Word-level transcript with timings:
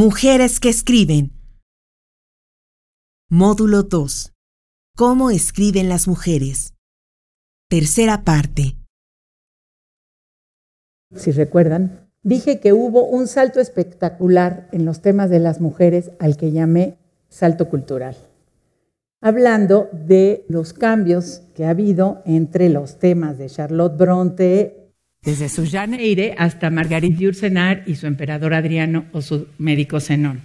Mujeres 0.00 0.60
que 0.60 0.68
escriben. 0.68 1.32
Módulo 3.28 3.82
2. 3.82 4.32
¿Cómo 4.96 5.30
escriben 5.30 5.88
las 5.88 6.06
mujeres? 6.06 6.74
Tercera 7.68 8.22
parte. 8.22 8.76
Si 11.16 11.32
recuerdan, 11.32 12.08
dije 12.22 12.60
que 12.60 12.72
hubo 12.72 13.08
un 13.08 13.26
salto 13.26 13.58
espectacular 13.58 14.68
en 14.70 14.84
los 14.84 15.02
temas 15.02 15.30
de 15.30 15.40
las 15.40 15.60
mujeres 15.60 16.12
al 16.20 16.36
que 16.36 16.52
llamé 16.52 16.98
salto 17.28 17.68
cultural, 17.68 18.16
hablando 19.20 19.88
de 19.92 20.44
los 20.48 20.74
cambios 20.74 21.42
que 21.56 21.64
ha 21.64 21.70
habido 21.70 22.22
entre 22.24 22.68
los 22.68 23.00
temas 23.00 23.36
de 23.36 23.48
Charlotte 23.48 23.96
Bronte, 23.96 24.77
desde 25.28 25.50
su 25.50 25.64
Eire 25.98 26.34
hasta 26.38 26.70
Marguerite 26.70 27.22
Yourcenar 27.22 27.82
y 27.84 27.96
su 27.96 28.06
emperador 28.06 28.54
Adriano 28.54 29.04
o 29.12 29.20
su 29.20 29.46
médico 29.58 30.00
Zenón. 30.00 30.40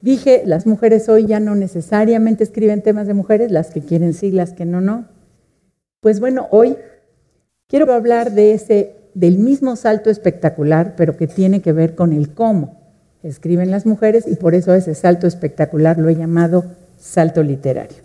Dije, 0.00 0.44
las 0.46 0.66
mujeres 0.66 1.10
hoy 1.10 1.26
ya 1.26 1.38
no 1.38 1.54
necesariamente 1.54 2.42
escriben 2.42 2.80
temas 2.80 3.06
de 3.06 3.12
mujeres, 3.12 3.50
las 3.50 3.70
que 3.70 3.82
quieren 3.82 4.14
sí, 4.14 4.30
las 4.30 4.54
que 4.54 4.64
no, 4.64 4.80
no. 4.80 5.08
Pues 6.00 6.20
bueno, 6.20 6.48
hoy 6.52 6.76
quiero 7.66 7.92
hablar 7.92 8.32
de 8.32 8.54
ese, 8.54 8.96
del 9.12 9.36
mismo 9.36 9.76
salto 9.76 10.08
espectacular, 10.08 10.94
pero 10.96 11.18
que 11.18 11.26
tiene 11.26 11.60
que 11.60 11.72
ver 11.72 11.94
con 11.94 12.14
el 12.14 12.32
cómo 12.32 12.80
escriben 13.22 13.70
las 13.70 13.84
mujeres 13.84 14.26
y 14.26 14.36
por 14.36 14.54
eso 14.54 14.72
ese 14.72 14.94
salto 14.94 15.26
espectacular 15.26 15.98
lo 15.98 16.08
he 16.08 16.16
llamado 16.16 16.64
salto 16.96 17.42
literario. 17.42 17.98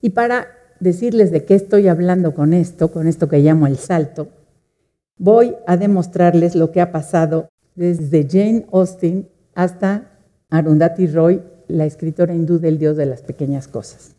Y 0.00 0.10
para 0.10 0.59
decirles 0.80 1.30
de 1.30 1.44
qué 1.44 1.54
estoy 1.54 1.88
hablando 1.88 2.34
con 2.34 2.52
esto, 2.52 2.90
con 2.90 3.06
esto 3.06 3.28
que 3.28 3.38
llamo 3.38 3.66
el 3.66 3.76
salto, 3.76 4.28
voy 5.18 5.54
a 5.66 5.76
demostrarles 5.76 6.54
lo 6.56 6.72
que 6.72 6.80
ha 6.80 6.90
pasado 6.90 7.48
desde 7.74 8.26
Jane 8.28 8.66
Austen 8.72 9.28
hasta 9.54 10.18
Arundhati 10.48 11.06
Roy, 11.06 11.42
la 11.68 11.84
escritora 11.84 12.34
hindú 12.34 12.58
del 12.58 12.78
dios 12.78 12.96
de 12.96 13.06
las 13.06 13.22
pequeñas 13.22 13.68
cosas. 13.68 14.16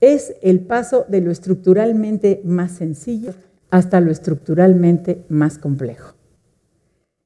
Es 0.00 0.36
el 0.42 0.60
paso 0.60 1.04
de 1.08 1.20
lo 1.20 1.30
estructuralmente 1.30 2.40
más 2.44 2.72
sencillo 2.72 3.34
hasta 3.70 4.00
lo 4.00 4.10
estructuralmente 4.10 5.24
más 5.28 5.58
complejo. 5.58 6.14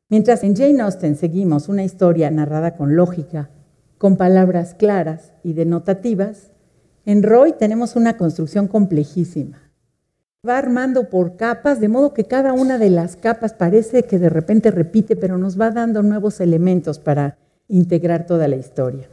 Mientras 0.08 0.42
en 0.42 0.56
Jane 0.56 0.80
Austen 0.80 1.16
seguimos 1.16 1.68
una 1.68 1.84
historia 1.84 2.30
narrada 2.30 2.74
con 2.74 2.96
lógica, 2.96 3.50
con 3.98 4.16
palabras 4.16 4.74
claras 4.74 5.32
y 5.44 5.52
denotativas, 5.52 6.50
en 7.04 7.22
Roy 7.22 7.52
tenemos 7.52 7.96
una 7.96 8.16
construcción 8.16 8.68
complejísima. 8.68 9.70
Va 10.46 10.58
armando 10.58 11.10
por 11.10 11.36
capas, 11.36 11.80
de 11.80 11.88
modo 11.88 12.14
que 12.14 12.24
cada 12.24 12.52
una 12.52 12.78
de 12.78 12.90
las 12.90 13.16
capas 13.16 13.52
parece 13.52 14.04
que 14.04 14.18
de 14.18 14.30
repente 14.30 14.70
repite, 14.70 15.16
pero 15.16 15.36
nos 15.36 15.60
va 15.60 15.70
dando 15.70 16.02
nuevos 16.02 16.40
elementos 16.40 16.98
para 16.98 17.36
integrar 17.68 18.26
toda 18.26 18.48
la 18.48 18.56
historia. 18.56 19.08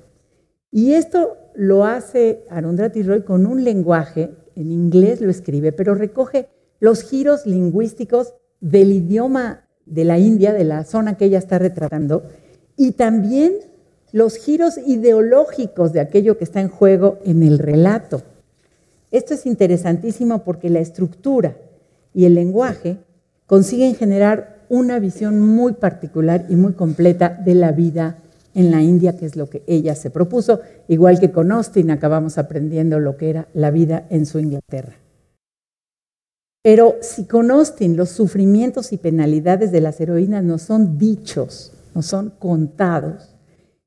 Y 0.71 0.93
esto 0.93 1.37
lo 1.55 1.85
hace 1.85 2.45
Arundhati 2.49 3.03
Roy 3.03 3.21
con 3.23 3.45
un 3.45 3.63
lenguaje, 3.63 4.31
en 4.55 4.71
inglés 4.71 5.21
lo 5.21 5.29
escribe, 5.29 5.71
pero 5.71 5.95
recoge 5.95 6.49
los 6.79 7.03
giros 7.03 7.45
lingüísticos 7.45 8.33
del 8.59 8.91
idioma 8.91 9.67
de 9.85 10.03
la 10.03 10.19
India, 10.19 10.53
de 10.53 10.63
la 10.63 10.83
zona 10.83 11.17
que 11.17 11.25
ella 11.25 11.39
está 11.39 11.59
retratando, 11.59 12.23
y 12.75 12.91
también 12.91 13.53
los 14.11 14.37
giros 14.37 14.77
ideológicos 14.77 15.93
de 15.93 15.99
aquello 15.99 16.37
que 16.37 16.43
está 16.43 16.61
en 16.61 16.69
juego 16.69 17.19
en 17.25 17.43
el 17.43 17.59
relato. 17.59 18.21
Esto 19.11 19.33
es 19.33 19.45
interesantísimo 19.45 20.43
porque 20.43 20.69
la 20.69 20.79
estructura 20.79 21.57
y 22.13 22.25
el 22.25 22.35
lenguaje 22.35 22.97
consiguen 23.45 23.95
generar 23.95 24.57
una 24.69 24.99
visión 24.99 25.39
muy 25.39 25.73
particular 25.73 26.45
y 26.49 26.55
muy 26.55 26.73
completa 26.73 27.29
de 27.29 27.55
la 27.55 27.71
vida 27.71 28.17
en 28.53 28.71
la 28.71 28.81
India, 28.81 29.15
que 29.15 29.25
es 29.25 29.35
lo 29.35 29.49
que 29.49 29.63
ella 29.67 29.95
se 29.95 30.09
propuso, 30.09 30.61
igual 30.87 31.19
que 31.19 31.31
con 31.31 31.51
Austin 31.51 31.91
acabamos 31.91 32.37
aprendiendo 32.37 32.99
lo 32.99 33.15
que 33.15 33.29
era 33.29 33.47
la 33.53 33.71
vida 33.71 34.07
en 34.09 34.25
su 34.25 34.39
Inglaterra. 34.39 34.95
Pero 36.63 36.95
si 37.01 37.25
con 37.25 37.51
Austin 37.51 37.95
los 37.95 38.09
sufrimientos 38.09 38.91
y 38.91 38.97
penalidades 38.97 39.71
de 39.71 39.79
las 39.79 40.01
heroínas 40.01 40.43
no 40.43 40.57
son 40.57 40.97
dichos, 40.97 41.71
no 41.93 42.01
son 42.01 42.33
contados, 42.39 43.36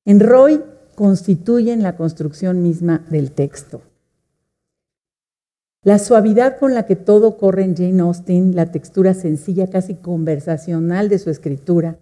en 0.05 0.21
Roy 0.21 0.62
constituyen 0.94 1.83
la 1.83 1.97
construcción 1.97 2.62
misma 2.62 3.05
del 3.11 3.33
texto. 3.33 3.83
La 5.83 5.99
suavidad 5.99 6.59
con 6.59 6.75
la 6.75 6.84
que 6.84 6.97
todo 6.97 7.38
corre 7.38 7.65
en 7.65 7.75
Jane 7.75 8.03
Austen, 8.03 8.55
la 8.55 8.66
textura 8.66 9.15
sencilla, 9.15 9.71
casi 9.71 9.94
conversacional 9.94 11.09
de 11.09 11.19
su 11.19 11.31
escritura, 11.31 11.97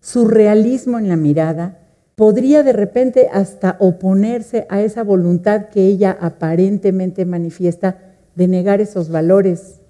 su 0.00 0.26
realismo 0.26 0.98
en 0.98 1.08
la 1.08 1.16
mirada, 1.16 1.78
podría 2.14 2.62
de 2.62 2.72
repente 2.72 3.28
hasta 3.30 3.76
oponerse 3.80 4.66
a 4.70 4.80
esa 4.80 5.04
voluntad 5.04 5.66
que 5.68 5.86
ella 5.86 6.16
aparentemente 6.18 7.26
manifiesta 7.26 8.16
de 8.34 8.48
negar 8.48 8.80
esos 8.80 9.10
valores. 9.10 9.82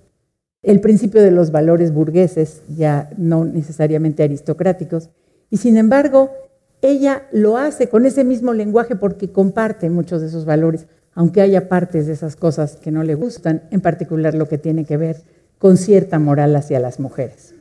El 0.62 0.80
principio 0.80 1.22
de 1.22 1.30
los 1.30 1.52
valores 1.52 1.92
burgueses, 1.92 2.62
ya 2.68 3.08
no 3.16 3.44
necesariamente 3.44 4.24
aristocráticos, 4.24 5.10
y 5.48 5.58
sin 5.58 5.76
embargo 5.76 6.32
ella 6.80 7.24
lo 7.32 7.56
hace 7.56 7.88
con 7.88 8.06
ese 8.06 8.24
mismo 8.24 8.52
lenguaje 8.52 8.96
porque 8.96 9.32
comparte 9.32 9.90
muchos 9.90 10.20
de 10.20 10.28
esos 10.28 10.44
valores, 10.44 10.86
aunque 11.12 11.40
haya 11.40 11.68
partes 11.68 12.06
de 12.06 12.12
esas 12.12 12.36
cosas 12.36 12.76
que 12.76 12.92
no 12.92 13.02
le 13.02 13.14
gustan, 13.14 13.64
en 13.70 13.80
particular 13.80 14.34
lo 14.34 14.48
que 14.48 14.58
tiene 14.58 14.84
que 14.84 14.96
ver 14.96 15.22
con 15.58 15.76
cierta 15.76 16.18
moral 16.18 16.54
hacia 16.54 16.78
las 16.78 17.00
mujeres. 17.00 17.54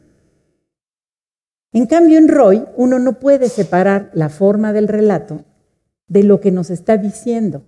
En 1.73 1.87
cambio, 1.87 2.17
en 2.17 2.27
Roy 2.27 2.65
uno 2.75 2.99
no 2.99 3.19
puede 3.19 3.49
separar 3.49 4.11
la 4.13 4.29
forma 4.29 4.73
del 4.73 4.87
relato 4.87 5.43
de 6.07 6.23
lo 6.23 6.39
que 6.39 6.51
nos 6.51 6.69
está 6.69 6.97
diciendo. 6.97 7.63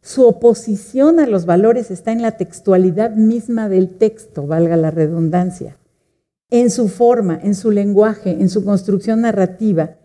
Su 0.00 0.26
oposición 0.26 1.20
a 1.20 1.26
los 1.26 1.46
valores 1.46 1.90
está 1.90 2.12
en 2.12 2.22
la 2.22 2.32
textualidad 2.32 3.10
misma 3.14 3.68
del 3.68 3.96
texto, 3.98 4.46
valga 4.46 4.76
la 4.76 4.90
redundancia, 4.90 5.76
en 6.50 6.70
su 6.70 6.88
forma, 6.88 7.38
en 7.42 7.54
su 7.54 7.70
lenguaje, 7.70 8.30
en 8.30 8.48
su 8.48 8.64
construcción 8.64 9.20
narrativa, 9.20 9.96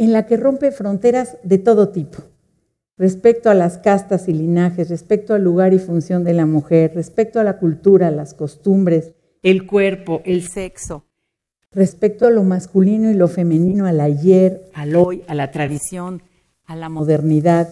en 0.00 0.14
la 0.14 0.24
que 0.24 0.38
rompe 0.38 0.72
fronteras 0.72 1.36
de 1.42 1.58
todo 1.58 1.90
tipo, 1.90 2.22
respecto 2.96 3.50
a 3.50 3.54
las 3.54 3.76
castas 3.76 4.28
y 4.28 4.32
linajes, 4.32 4.88
respecto 4.88 5.34
al 5.34 5.44
lugar 5.44 5.74
y 5.74 5.78
función 5.78 6.24
de 6.24 6.32
la 6.32 6.46
mujer, 6.46 6.92
respecto 6.94 7.38
a 7.38 7.44
la 7.44 7.58
cultura, 7.58 8.10
las 8.10 8.32
costumbres, 8.32 9.12
el 9.42 9.66
cuerpo, 9.66 10.22
el 10.24 10.48
sexo, 10.48 11.04
respecto 11.70 12.26
a 12.26 12.30
lo 12.30 12.44
masculino 12.44 13.10
y 13.10 13.14
lo 13.14 13.28
femenino, 13.28 13.84
al 13.84 14.00
ayer, 14.00 14.70
al 14.72 14.96
hoy, 14.96 15.22
a 15.28 15.34
la 15.34 15.50
tradición, 15.50 16.22
a 16.64 16.76
la 16.76 16.88
modernidad. 16.88 17.68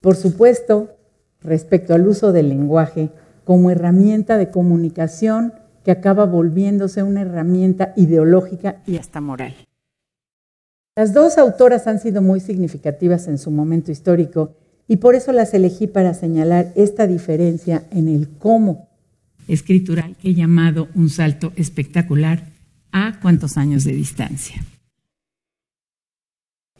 Por 0.00 0.14
supuesto, 0.14 0.96
respecto 1.40 1.92
al 1.92 2.06
uso 2.06 2.30
del 2.30 2.50
lenguaje 2.50 3.10
como 3.42 3.72
herramienta 3.72 4.38
de 4.38 4.50
comunicación 4.50 5.54
que 5.84 5.90
acaba 5.90 6.24
volviéndose 6.24 7.02
una 7.02 7.22
herramienta 7.22 7.94
ideológica 7.96 8.80
y 8.86 8.96
hasta 8.96 9.20
moral. 9.20 9.56
Las 10.98 11.12
dos 11.12 11.38
autoras 11.38 11.86
han 11.86 12.00
sido 12.00 12.22
muy 12.22 12.40
significativas 12.40 13.28
en 13.28 13.38
su 13.38 13.52
momento 13.52 13.92
histórico 13.92 14.56
y 14.88 14.96
por 14.96 15.14
eso 15.14 15.30
las 15.30 15.54
elegí 15.54 15.86
para 15.86 16.12
señalar 16.12 16.72
esta 16.74 17.06
diferencia 17.06 17.84
en 17.92 18.08
el 18.08 18.28
cómo 18.28 18.88
escritural 19.46 20.16
que 20.16 20.30
he 20.30 20.34
llamado 20.34 20.88
un 20.96 21.08
salto 21.08 21.52
espectacular 21.54 22.48
a 22.90 23.20
cuántos 23.22 23.56
años 23.56 23.84
de 23.84 23.92
distancia. 23.92 24.56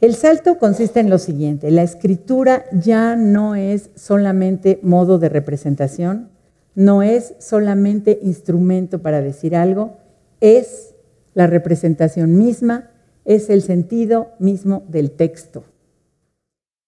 El 0.01 0.15
salto 0.15 0.57
consiste 0.57 0.99
en 0.99 1.09
lo 1.09 1.17
siguiente, 1.17 1.71
la 1.71 1.83
escritura 1.83 2.65
ya 2.73 3.15
no 3.15 3.55
es 3.55 3.89
solamente 3.95 4.81
modo 4.83 5.17
de 5.17 5.29
representación, 5.29 6.27
no 6.75 7.03
es 7.03 7.35
solamente 7.39 8.19
instrumento 8.21 9.01
para 9.01 9.21
decir 9.21 9.55
algo, 9.55 9.95
es 10.41 10.93
la 11.35 11.47
representación 11.47 12.37
misma 12.37 12.89
es 13.29 13.51
el 13.51 13.61
sentido 13.61 14.31
mismo 14.39 14.83
del 14.87 15.11
texto. 15.11 15.63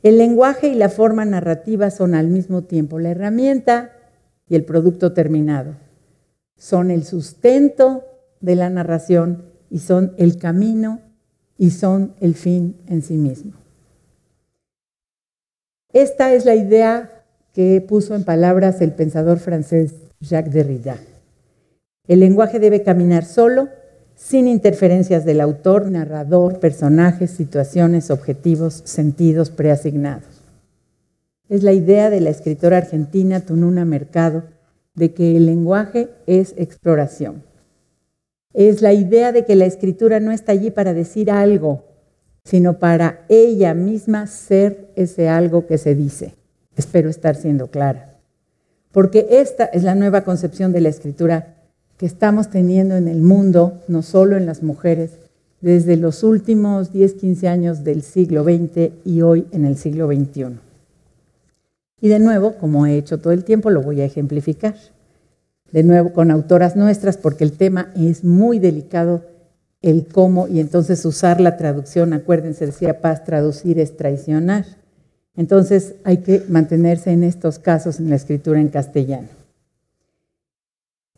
El 0.01 0.17
lenguaje 0.17 0.69
y 0.69 0.73
la 0.73 0.89
forma 0.89 1.23
narrativa 1.23 1.91
son 1.91 2.15
al 2.15 2.29
mismo 2.29 2.63
tiempo 2.63 2.97
la 2.97 3.11
herramienta 3.11 3.91
y 4.49 4.55
el 4.55 4.65
producto 4.65 5.13
terminado. 5.13 5.75
Son 6.57 6.89
el 6.89 7.03
sustento 7.03 8.05
de 8.39 8.55
la 8.55 8.71
narración 8.71 9.51
y 9.69 9.79
son 9.79 10.15
el 10.17 10.39
camino 10.39 11.01
y 11.59 11.69
son 11.69 12.15
el 12.19 12.33
fin 12.33 12.75
en 12.87 13.03
sí 13.03 13.17
mismo. 13.17 13.53
Esta 15.93 16.33
es 16.33 16.45
la 16.45 16.55
idea 16.55 17.23
que 17.53 17.85
puso 17.87 18.15
en 18.15 18.23
palabras 18.23 18.81
el 18.81 18.93
pensador 18.93 19.37
francés 19.37 19.93
Jacques 20.19 20.53
Derrida. 20.53 20.97
El 22.07 22.19
lenguaje 22.21 22.59
debe 22.59 22.81
caminar 22.81 23.25
solo 23.25 23.69
sin 24.21 24.47
interferencias 24.47 25.25
del 25.25 25.41
autor, 25.41 25.89
narrador, 25.89 26.59
personajes, 26.59 27.31
situaciones, 27.31 28.11
objetivos, 28.11 28.83
sentidos 28.85 29.49
preasignados. 29.49 30.43
Es 31.49 31.63
la 31.63 31.73
idea 31.73 32.11
de 32.11 32.21
la 32.21 32.29
escritora 32.29 32.77
argentina 32.77 33.39
Tununa 33.39 33.83
Mercado 33.83 34.43
de 34.93 35.11
que 35.13 35.35
el 35.35 35.47
lenguaje 35.47 36.09
es 36.27 36.53
exploración. 36.55 37.43
Es 38.53 38.83
la 38.83 38.93
idea 38.93 39.31
de 39.31 39.43
que 39.43 39.55
la 39.55 39.65
escritura 39.65 40.19
no 40.19 40.31
está 40.31 40.51
allí 40.51 40.69
para 40.69 40.93
decir 40.93 41.31
algo, 41.31 41.85
sino 42.45 42.77
para 42.77 43.25
ella 43.27 43.73
misma 43.73 44.27
ser 44.27 44.91
ese 44.95 45.29
algo 45.29 45.65
que 45.65 45.79
se 45.79 45.95
dice. 45.95 46.35
Espero 46.75 47.09
estar 47.09 47.35
siendo 47.35 47.71
clara. 47.71 48.19
Porque 48.91 49.27
esta 49.31 49.65
es 49.65 49.81
la 49.81 49.95
nueva 49.95 50.23
concepción 50.23 50.71
de 50.71 50.81
la 50.81 50.89
escritura 50.89 51.60
que 52.01 52.07
estamos 52.07 52.49
teniendo 52.49 52.95
en 52.95 53.07
el 53.07 53.21
mundo, 53.21 53.79
no 53.87 54.01
solo 54.01 54.35
en 54.35 54.47
las 54.47 54.63
mujeres, 54.63 55.11
desde 55.61 55.97
los 55.97 56.23
últimos 56.23 56.91
10, 56.91 57.13
15 57.13 57.47
años 57.47 57.83
del 57.83 58.01
siglo 58.01 58.43
XX 58.43 58.89
y 59.05 59.21
hoy 59.21 59.45
en 59.51 59.65
el 59.65 59.77
siglo 59.77 60.07
XXI. 60.07 60.57
Y 62.01 62.07
de 62.07 62.17
nuevo, 62.17 62.55
como 62.55 62.87
he 62.87 62.97
hecho 62.97 63.19
todo 63.19 63.33
el 63.33 63.43
tiempo, 63.43 63.69
lo 63.69 63.83
voy 63.83 64.01
a 64.01 64.05
ejemplificar. 64.05 64.73
De 65.71 65.83
nuevo 65.83 66.11
con 66.11 66.31
autoras 66.31 66.75
nuestras, 66.75 67.17
porque 67.17 67.43
el 67.43 67.51
tema 67.51 67.91
es 67.95 68.23
muy 68.23 68.57
delicado, 68.57 69.21
el 69.83 70.07
cómo, 70.07 70.47
y 70.47 70.59
entonces 70.59 71.05
usar 71.05 71.39
la 71.39 71.55
traducción, 71.55 72.13
acuérdense, 72.13 72.65
decía 72.65 72.99
Paz, 72.99 73.25
traducir 73.25 73.77
es 73.77 73.95
traicionar. 73.95 74.65
Entonces 75.35 75.93
hay 76.03 76.17
que 76.17 76.41
mantenerse 76.49 77.11
en 77.11 77.23
estos 77.23 77.59
casos 77.59 77.99
en 77.99 78.09
la 78.09 78.15
escritura 78.15 78.59
en 78.59 78.69
castellano. 78.69 79.40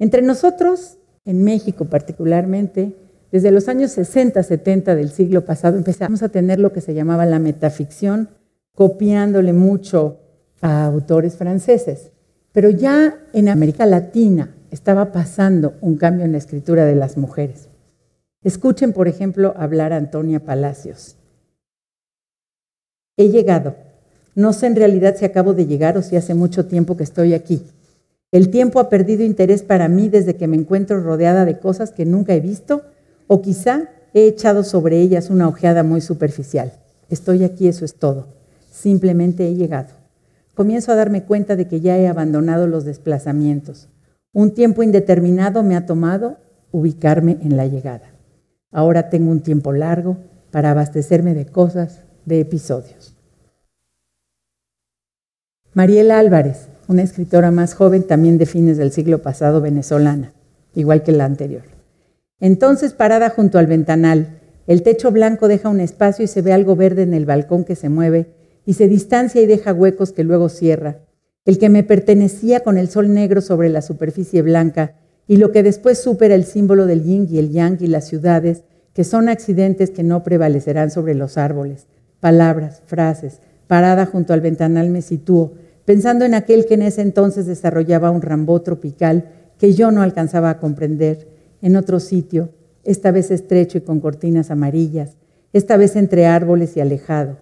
Entre 0.04 0.22
nosotros, 0.22 0.98
en 1.24 1.46
México 1.46 1.86
particularmente, 1.86 2.94
desde 3.32 3.52
los 3.52 3.70
años 3.70 3.92
60, 3.92 4.44
70 4.44 4.96
del 4.96 5.10
siglo 5.10 5.46
pasado 5.46 5.78
empezamos 5.78 6.22
a 6.24 6.28
tener 6.28 6.60
lo 6.60 6.74
que 6.74 6.82
se 6.82 6.94
llamaba 6.94 7.26
la 7.26 7.40
metaficción, 7.40 8.28
copiándole 8.76 9.54
mucho 9.54 10.20
a 10.60 10.84
autores 10.84 11.38
franceses. 11.38 12.12
Pero 12.52 12.70
ya 12.70 13.16
en 13.32 13.48
América 13.48 13.86
Latina 13.86 14.54
estaba 14.72 15.14
pasando 15.14 15.76
un 15.80 15.96
cambio 15.96 16.26
en 16.26 16.34
la 16.34 16.38
escritura 16.40 16.84
de 16.84 16.96
las 16.96 17.16
mujeres. 17.16 17.70
Escuchen, 18.44 18.92
por 18.92 19.08
ejemplo, 19.08 19.54
hablar 19.56 19.94
a 19.94 19.98
Antonia 19.98 20.42
Palacios. 20.42 21.16
He 23.16 23.30
llegado. 23.30 23.78
No 24.36 24.52
sé 24.52 24.68
en 24.68 24.76
realidad 24.76 25.16
si 25.18 25.24
acabo 25.24 25.54
de 25.54 25.66
llegar 25.66 25.98
o 25.98 26.02
si 26.02 26.18
hace 26.18 26.34
mucho 26.34 26.66
tiempo 26.66 26.98
que 26.98 27.04
estoy 27.04 27.34
aquí. 27.34 27.64
El 28.34 28.50
tiempo 28.50 28.80
ha 28.80 28.90
perdido 28.90 29.24
interés 29.24 29.62
para 29.62 29.88
mí 29.88 30.10
desde 30.10 30.36
que 30.36 30.48
me 30.48 30.58
encuentro 30.58 31.00
rodeada 31.00 31.46
de 31.46 31.60
cosas 31.60 31.92
que 31.92 32.04
nunca 32.04 32.34
he 32.34 32.40
visto 32.40 32.82
o 33.28 33.44
quizá 33.44 33.92
he 34.16 34.26
echado 34.26 34.64
sobre 34.64 35.00
ellas 35.02 35.30
una 35.30 35.48
ojeada 35.48 35.84
muy 35.84 36.02
superficial. 36.02 36.74
Estoy 37.12 37.44
aquí, 37.44 37.68
eso 37.68 37.86
es 37.86 37.94
todo. 37.94 38.30
Simplemente 38.72 39.48
he 39.48 39.54
llegado. 39.54 39.90
Comienzo 40.56 40.92
a 40.92 40.96
darme 40.96 41.26
cuenta 41.26 41.56
de 41.56 41.68
que 41.68 41.80
ya 41.80 42.00
he 42.00 42.08
abandonado 42.08 42.66
los 42.66 42.86
desplazamientos. 42.86 43.88
Un 44.34 44.56
tiempo 44.56 44.82
indeterminado 44.82 45.62
me 45.62 45.76
ha 45.76 45.86
tomado 45.86 46.38
ubicarme 46.72 47.38
en 47.44 47.56
la 47.56 47.68
llegada. 47.68 48.16
Ahora 48.72 49.12
tengo 49.12 49.30
un 49.30 49.42
tiempo 49.42 49.74
largo 49.74 50.18
para 50.50 50.72
abastecerme 50.72 51.36
de 51.36 51.46
cosas, 51.46 52.00
de 52.26 52.40
episodios. 52.40 53.14
Mariela 55.76 56.18
Álvarez, 56.18 56.70
una 56.88 57.04
escritora 57.04 57.52
más 57.52 57.74
joven 57.74 58.04
también 58.04 58.38
de 58.38 58.46
fines 58.46 58.78
del 58.78 58.92
siglo 58.92 59.22
pasado 59.22 59.62
venezolana, 59.62 60.34
igual 60.76 61.04
que 61.04 61.12
la 61.12 61.26
anterior. 61.26 61.64
Entonces, 62.40 62.94
parada 62.94 63.30
junto 63.30 63.58
al 63.58 63.68
ventanal, 63.68 64.40
el 64.68 64.84
techo 64.84 65.12
blanco 65.12 65.48
deja 65.48 65.70
un 65.70 65.80
espacio 65.80 66.26
y 66.26 66.28
se 66.28 66.42
ve 66.42 66.54
algo 66.54 66.76
verde 66.76 67.04
en 67.04 67.14
el 67.14 67.26
balcón 67.26 67.64
que 67.64 67.76
se 67.76 67.90
mueve 67.90 68.34
y 68.66 68.74
se 68.74 68.88
distancia 68.88 69.42
y 69.42 69.46
deja 69.46 69.74
huecos 69.74 70.12
que 70.12 70.24
luego 70.24 70.50
cierra. 70.50 71.00
El 71.46 71.58
que 71.58 71.70
me 71.70 71.84
pertenecía 71.84 72.62
con 72.62 72.78
el 72.78 72.90
sol 72.90 73.14
negro 73.14 73.42
sobre 73.42 73.70
la 73.70 73.82
superficie 73.82 74.42
blanca 74.42 74.96
y 75.28 75.38
lo 75.38 75.52
que 75.52 75.64
después 75.64 76.02
supera 76.02 76.36
el 76.36 76.46
símbolo 76.46 76.86
del 76.86 77.04
yin 77.04 77.28
y 77.30 77.40
el 77.40 77.52
yang 77.52 77.78
y 77.82 77.88
las 77.88 78.08
ciudades, 78.08 78.64
que 78.94 79.04
son 79.04 79.28
accidentes 79.28 79.90
que 79.90 80.04
no 80.04 80.24
prevalecerán 80.24 80.92
sobre 80.92 81.16
los 81.16 81.38
árboles. 81.38 81.88
Palabras, 82.20 82.82
frases, 82.86 83.40
parada 83.68 84.06
junto 84.06 84.34
al 84.34 84.42
ventanal 84.42 84.90
me 84.90 85.02
sitúo, 85.02 85.54
pensando 85.86 86.26
en 86.26 86.34
aquel 86.34 86.66
que 86.66 86.76
en 86.76 86.84
ese 86.84 87.02
entonces 87.02 87.46
desarrollaba 87.46 88.12
un 88.12 88.22
rambó 88.22 88.62
tropical 88.62 89.30
que 89.58 89.74
yo 89.74 89.92
no 89.92 90.02
alcanzaba 90.02 90.50
a 90.50 90.60
comprender 90.60 91.28
en 91.62 91.76
otro 91.76 92.00
sitio, 92.00 92.50
esta 92.84 93.12
vez 93.12 93.32
estrecho 93.32 93.78
y 93.78 93.82
con 93.82 94.00
cortinas 94.00 94.52
amarillas, 94.52 95.16
esta 95.54 95.78
vez 95.78 95.96
entre 95.96 96.26
árboles 96.26 96.76
y 96.76 96.82
alejado, 96.82 97.38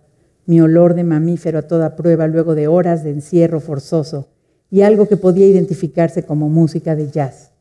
mi 0.45 0.61
olor 0.61 0.93
de 0.93 1.03
mamífero 1.03 1.59
a 1.59 1.63
toda 1.63 1.95
prueba 1.95 2.27
luego 2.27 2.55
de 2.55 2.67
horas 2.67 3.03
de 3.03 3.11
encierro 3.11 3.59
forzoso 3.59 4.27
y 4.69 4.81
algo 4.81 5.07
que 5.07 5.17
podía 5.17 5.47
identificarse 5.47 6.23
como 6.23 6.49
música 6.49 6.95
de 6.95 7.09
jazz. 7.09 7.51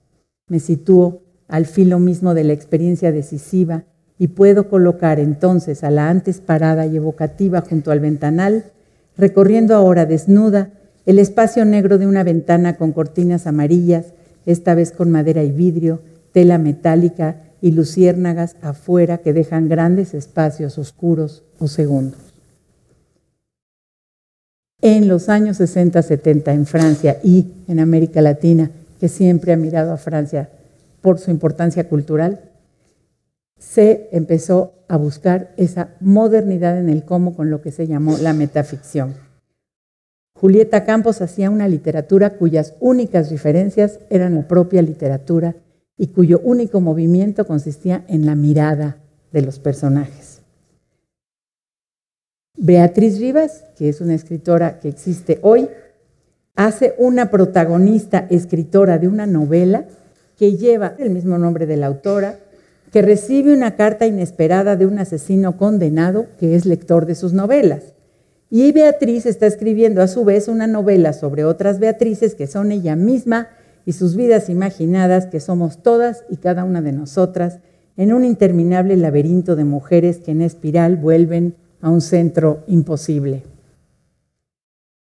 Me 0.49 0.61
sitúo 0.61 1.23
al 1.49 1.67
filo 1.67 1.99
mismo 1.99 2.35
de 2.35 2.45
la 2.45 2.53
experiencia 2.53 3.13
decisiva 3.13 3.85
y 4.19 4.29
puedo 4.29 4.69
colocar 4.69 5.19
entonces 5.19 5.83
a 5.83 5.91
la 5.91 6.11
antes 6.11 6.41
parada 6.41 6.87
y 6.87 6.97
evocativa 6.97 7.63
junto 7.63 7.91
al 7.91 8.01
ventanal, 8.01 8.65
recorriendo 9.21 9.75
ahora 9.77 10.07
desnuda 10.07 10.71
el 11.07 11.19
espacio 11.19 11.65
negro 11.65 11.99
de 11.99 12.07
una 12.07 12.25
ventana 12.25 12.77
con 12.77 12.93
cortinas 12.93 13.47
amarillas, 13.47 14.07
esta 14.47 14.75
vez 14.75 14.93
con 14.93 15.11
madera 15.11 15.45
y 15.45 15.53
vidrio, 15.53 16.01
tela 16.33 16.59
metálica 16.59 17.37
y 17.61 17.73
luciérnagas 17.73 18.57
afuera 18.63 19.19
que 19.19 19.33
dejan 19.33 19.69
grandes 19.69 20.15
espacios 20.15 20.79
oscuros 20.79 21.45
o 21.59 21.69
segundos. 21.69 22.21
En 24.83 25.09
los 25.09 25.29
años 25.29 25.61
60-70 25.61 26.55
en 26.55 26.65
Francia 26.65 27.19
y 27.23 27.53
en 27.69 27.81
América 27.81 28.23
Latina, 28.23 28.71
que 28.99 29.09
siempre 29.09 29.53
ha 29.53 29.57
mirado 29.57 29.93
a 29.93 29.99
Francia 29.99 30.49
por 31.03 31.19
su 31.19 31.31
importancia 31.31 31.89
cultural, 31.89 32.41
se 33.61 34.09
empezó 34.11 34.73
a 34.89 34.97
buscar 34.97 35.53
esa 35.57 35.91
modernidad 36.01 36.79
en 36.79 36.89
el 36.89 37.05
cómo 37.05 37.37
con 37.37 37.51
lo 37.51 37.61
que 37.61 37.71
se 37.71 37.87
llamó 37.87 38.17
la 38.19 38.33
metaficción. 38.33 39.15
Julieta 40.35 40.85
Campos 40.85 41.21
hacía 41.21 41.51
una 41.51 41.69
literatura 41.69 42.31
cuyas 42.31 42.75
únicas 42.81 43.29
diferencias 43.29 44.01
eran 44.09 44.35
la 44.35 44.49
propia 44.49 44.81
literatura 44.81 45.55
y 45.99 46.09
cuyo 46.09 46.41
único 46.43 46.81
movimiento 46.81 47.47
consistía 47.47 48.05
en 48.09 48.25
la 48.25 48.35
mirada 48.35 48.97
de 49.33 49.43
los 49.43 49.59
personajes. 49.59 50.41
Beatriz 52.57 53.19
Rivas, 53.19 53.65
que 53.77 53.91
es 53.91 54.01
una 54.01 54.15
escritora 54.15 54.81
que 54.81 54.89
existe 54.89 55.39
hoy, 55.43 55.69
hace 56.57 56.95
una 56.97 57.31
protagonista 57.31 58.27
escritora 58.31 58.99
de 58.99 59.09
una 59.09 59.27
novela 59.27 59.85
que 60.39 60.57
lleva 60.57 60.95
el 60.99 61.11
mismo 61.11 61.37
nombre 61.37 61.67
de 61.67 61.77
la 61.77 61.87
autora, 61.87 62.39
que 62.91 63.03
recibe 63.03 63.55
una 63.55 63.77
carta 63.77 64.07
inesperada 64.07 64.77
de 64.77 64.87
un 64.87 64.99
asesino 64.99 65.57
condenado 65.57 66.27
que 66.39 66.55
es 66.55 66.67
lector 66.67 67.07
de 67.07 67.15
sus 67.15 67.33
novelas. 67.33 67.95
Y 68.51 68.73
Beatriz 68.73 69.27
está 69.27 69.47
escribiendo 69.47 70.03
a 70.03 70.09
su 70.09 70.25
vez 70.25 70.49
una 70.49 70.67
novela 70.67 71.13
sobre 71.13 71.45
otras 71.45 71.79
Beatrices 71.79 72.35
que 72.35 72.49
son 72.49 72.73
ella 72.73 72.97
misma 72.97 73.49
y 73.87 73.93
sus 73.93 74.17
vidas 74.17 74.49
imaginadas, 74.49 75.27
que 75.27 75.41
somos 75.41 75.83
todas 75.83 76.25
y 76.29 76.37
cada 76.37 76.65
una 76.65 76.83
de 76.83 76.93
nosotras, 76.93 77.61
en 77.97 78.13
un 78.13 78.25
interminable 78.25 78.97
laberinto 78.97 79.57
de 79.57 79.65
mujeres 79.65 80.19
que 80.19 80.33
en 80.33 80.43
espiral 80.43 80.97
vuelven 80.97 81.55
a 81.81 81.91
un 81.91 82.01
centro 82.01 82.65
imposible. 82.67 83.43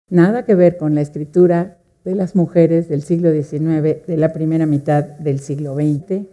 Nada 0.08 0.44
que 0.44 0.54
ver 0.54 0.76
con 0.76 0.94
la 0.94 1.00
escritura 1.00 1.78
de 2.04 2.14
las 2.14 2.34
mujeres 2.34 2.88
del 2.88 3.02
siglo 3.02 3.32
XIX, 3.32 4.06
de 4.06 4.16
la 4.16 4.32
primera 4.32 4.66
mitad 4.66 5.04
del 5.04 5.40
siglo 5.40 5.74
XX, 5.74 6.26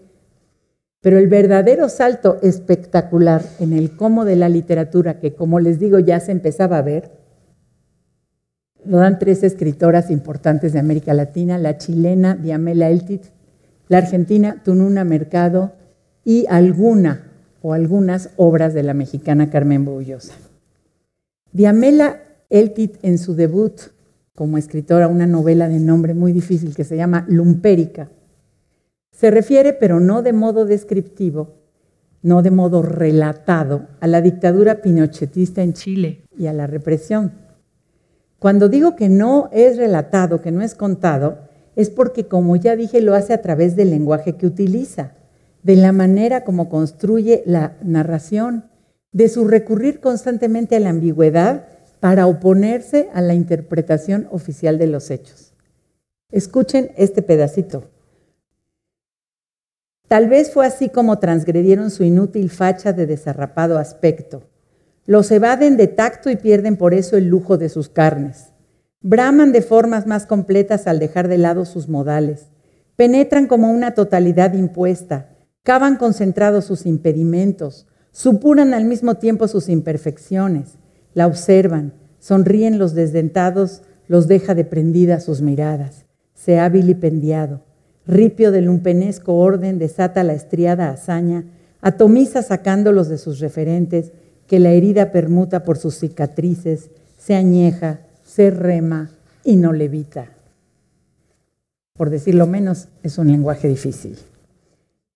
pero 1.08 1.20
el 1.20 1.28
verdadero 1.28 1.88
salto 1.88 2.38
espectacular 2.42 3.42
en 3.62 3.72
el 3.72 3.96
cómo 3.96 4.26
de 4.26 4.36
la 4.36 4.50
literatura, 4.50 5.22
que 5.22 5.34
como 5.36 5.62
les 5.62 5.80
digo 5.80 6.00
ya 6.00 6.20
se 6.20 6.34
empezaba 6.34 6.80
a 6.80 6.82
ver, 6.82 7.12
lo 8.84 8.98
dan 8.98 9.18
tres 9.18 9.42
escritoras 9.44 10.12
importantes 10.12 10.74
de 10.74 10.80
América 10.80 11.14
Latina, 11.14 11.58
la 11.58 11.78
chilena 11.78 12.36
Diamela 12.36 12.90
Eltit, 12.90 13.24
la 13.88 14.00
argentina 14.00 14.62
Tununa 14.66 15.06
Mercado 15.06 15.72
y 16.26 16.46
alguna 16.50 17.32
o 17.62 17.72
algunas 17.72 18.32
obras 18.36 18.74
de 18.74 18.84
la 18.84 18.94
mexicana 18.94 19.50
Carmen 19.50 19.86
Bullosa. 19.86 20.34
Diamela 21.54 22.18
Eltit 22.50 22.98
en 23.02 23.18
su 23.18 23.34
debut 23.34 23.80
como 24.36 24.58
escritora, 24.58 25.08
una 25.08 25.26
novela 25.26 25.70
de 25.70 25.80
nombre 25.80 26.14
muy 26.14 26.34
difícil 26.34 26.76
que 26.76 26.84
se 26.84 26.98
llama 26.98 27.26
Lumpérica, 27.30 28.10
se 29.18 29.32
refiere, 29.32 29.74
pero 29.74 30.00
no 30.00 30.22
de 30.22 30.32
modo 30.32 30.66
descriptivo, 30.66 31.56
no 32.22 32.42
de 32.42 32.52
modo 32.52 32.82
relatado, 32.82 33.88
a 34.00 34.08
la 34.08 34.22
dictadura 34.22 34.82
pinochetista 34.82 35.64
en 35.64 35.74
Chile 35.74 36.24
y 36.38 36.48
a 36.48 36.54
la 36.54 36.68
represión 36.68 37.48
cuando 38.40 38.70
digo 38.70 38.96
que 38.96 39.10
no 39.10 39.50
es 39.52 39.78
relatado, 39.78 40.42
que 40.42 40.52
no 40.52 40.62
es 40.62 40.76
contado, 40.76 41.40
es 41.76 41.90
porque, 41.90 42.28
como 42.28 42.56
ya 42.56 42.76
dije, 42.76 43.02
lo 43.02 43.16
hace 43.16 43.34
a 43.34 43.42
través 43.42 43.76
del 43.76 43.90
lenguaje 43.90 44.34
que 44.34 44.46
utiliza, 44.46 45.14
de 45.64 45.76
la 45.76 45.92
manera 45.92 46.44
como 46.44 46.70
construye 46.70 47.44
la 47.46 47.78
narración, 47.84 48.66
de 49.12 49.30
su 49.30 49.48
recurrir 49.48 50.00
constantemente 50.00 50.76
a 50.76 50.80
la 50.80 50.90
ambigüedad 50.90 51.66
para 52.00 52.28
oponerse 52.28 53.10
a 53.14 53.22
la 53.22 53.34
interpretación 53.34 54.28
oficial 54.32 54.78
de 54.78 54.88
los 54.88 55.10
hechos. 55.10 55.54
Escuchen 56.32 56.92
este 56.96 57.24
pedacito. 57.24 57.86
Tal 60.08 60.30
vez 60.30 60.52
fue 60.52 60.66
así 60.66 60.90
como 60.90 61.20
transgredieron 61.20 61.92
su 61.92 62.04
inútil 62.04 62.50
facha 62.50 62.94
de 62.94 63.06
desarrapado 63.06 63.78
aspecto. 63.78 64.44
Los 65.06 65.32
evaden 65.32 65.76
de 65.76 65.88
tacto 65.88 66.30
y 66.30 66.38
pierden 66.38 66.78
por 66.78 66.94
eso 66.94 67.18
el 67.18 67.28
lujo 67.28 67.58
de 67.58 67.70
sus 67.70 67.90
carnes. 67.90 68.54
Braman 69.02 69.52
de 69.52 69.62
formas 69.62 70.08
más 70.08 70.26
completas 70.26 70.88
al 70.88 71.00
dejar 71.00 71.28
de 71.28 71.38
lado 71.38 71.66
sus 71.66 71.90
modales. 71.90 72.48
Penetran 72.96 73.48
como 73.48 73.72
una 73.72 73.94
totalidad 73.94 74.54
impuesta. 74.54 75.30
Cavan 75.64 75.98
concentrados 75.98 76.66
sus 76.66 76.86
impedimentos. 76.86 77.88
Supuran 78.12 78.74
al 78.74 78.86
mismo 78.86 79.16
tiempo 79.16 79.48
sus 79.48 79.70
imperfecciones. 79.70 80.78
La 81.14 81.28
observan. 81.28 81.94
Sonríen 82.20 82.80
los 82.80 82.94
desdentados. 82.94 83.84
Los 84.08 84.28
deja 84.28 84.56
de 84.56 84.64
prendida 84.64 85.20
sus 85.20 85.42
miradas. 85.42 86.06
Se 86.34 86.60
ha 86.60 86.70
vilipendiado. 86.70 87.67
Ripio 88.08 88.52
del 88.52 88.66
lumpenesco 88.66 89.36
orden 89.36 89.80
desata 89.80 90.24
la 90.24 90.34
estriada 90.34 90.90
hazaña. 90.90 91.44
Atomiza 91.82 92.42
sacándolos 92.42 93.10
de 93.10 93.18
sus 93.18 93.40
referentes 93.40 94.12
que 94.48 94.60
la 94.60 94.72
herida 94.72 95.12
permuta 95.12 95.64
por 95.64 95.78
sus 95.78 95.96
cicatrices, 96.00 96.90
se 97.18 97.36
añeja, 97.36 98.00
se 98.24 98.50
rema 98.50 99.12
y 99.44 99.58
no 99.58 99.74
levita. 99.74 100.28
Por 101.98 102.10
decirlo 102.10 102.48
menos, 102.48 102.88
es 103.04 103.18
un 103.18 103.28
lenguaje 103.28 103.68
difícil. 103.68 104.18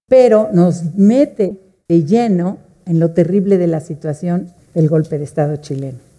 Pero 0.08 0.50
nos 0.52 0.96
mete 0.96 1.58
de 1.88 2.04
lleno 2.04 2.58
en 2.86 3.00
lo 3.00 3.12
terrible 3.12 3.58
de 3.58 3.68
la 3.68 3.80
situación 3.80 4.50
del 4.74 4.90
golpe 4.90 5.18
de 5.18 5.24
Estado 5.24 5.56
chileno. 5.58 6.11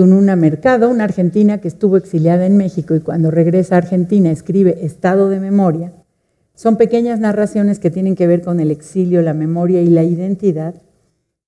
Tununa 0.00 0.34
Mercado, 0.34 0.88
una 0.88 1.04
argentina 1.04 1.58
que 1.58 1.68
estuvo 1.68 1.98
exiliada 1.98 2.46
en 2.46 2.56
México 2.56 2.94
y 2.94 3.00
cuando 3.00 3.30
regresa 3.30 3.74
a 3.74 3.78
Argentina 3.78 4.30
escribe 4.30 4.86
Estado 4.86 5.28
de 5.28 5.40
Memoria, 5.40 5.92
son 6.54 6.78
pequeñas 6.78 7.20
narraciones 7.20 7.78
que 7.78 7.90
tienen 7.90 8.14
que 8.14 8.26
ver 8.26 8.40
con 8.40 8.60
el 8.60 8.70
exilio, 8.70 9.20
la 9.20 9.34
memoria 9.34 9.82
y 9.82 9.88
la 9.88 10.02
identidad, 10.02 10.74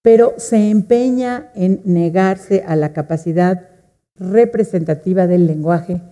pero 0.02 0.34
se 0.36 0.68
empeña 0.68 1.50
en 1.54 1.80
negarse 1.86 2.62
a 2.66 2.76
la 2.76 2.92
capacidad 2.92 3.70
representativa 4.16 5.26
del 5.26 5.46
lenguaje, 5.46 6.02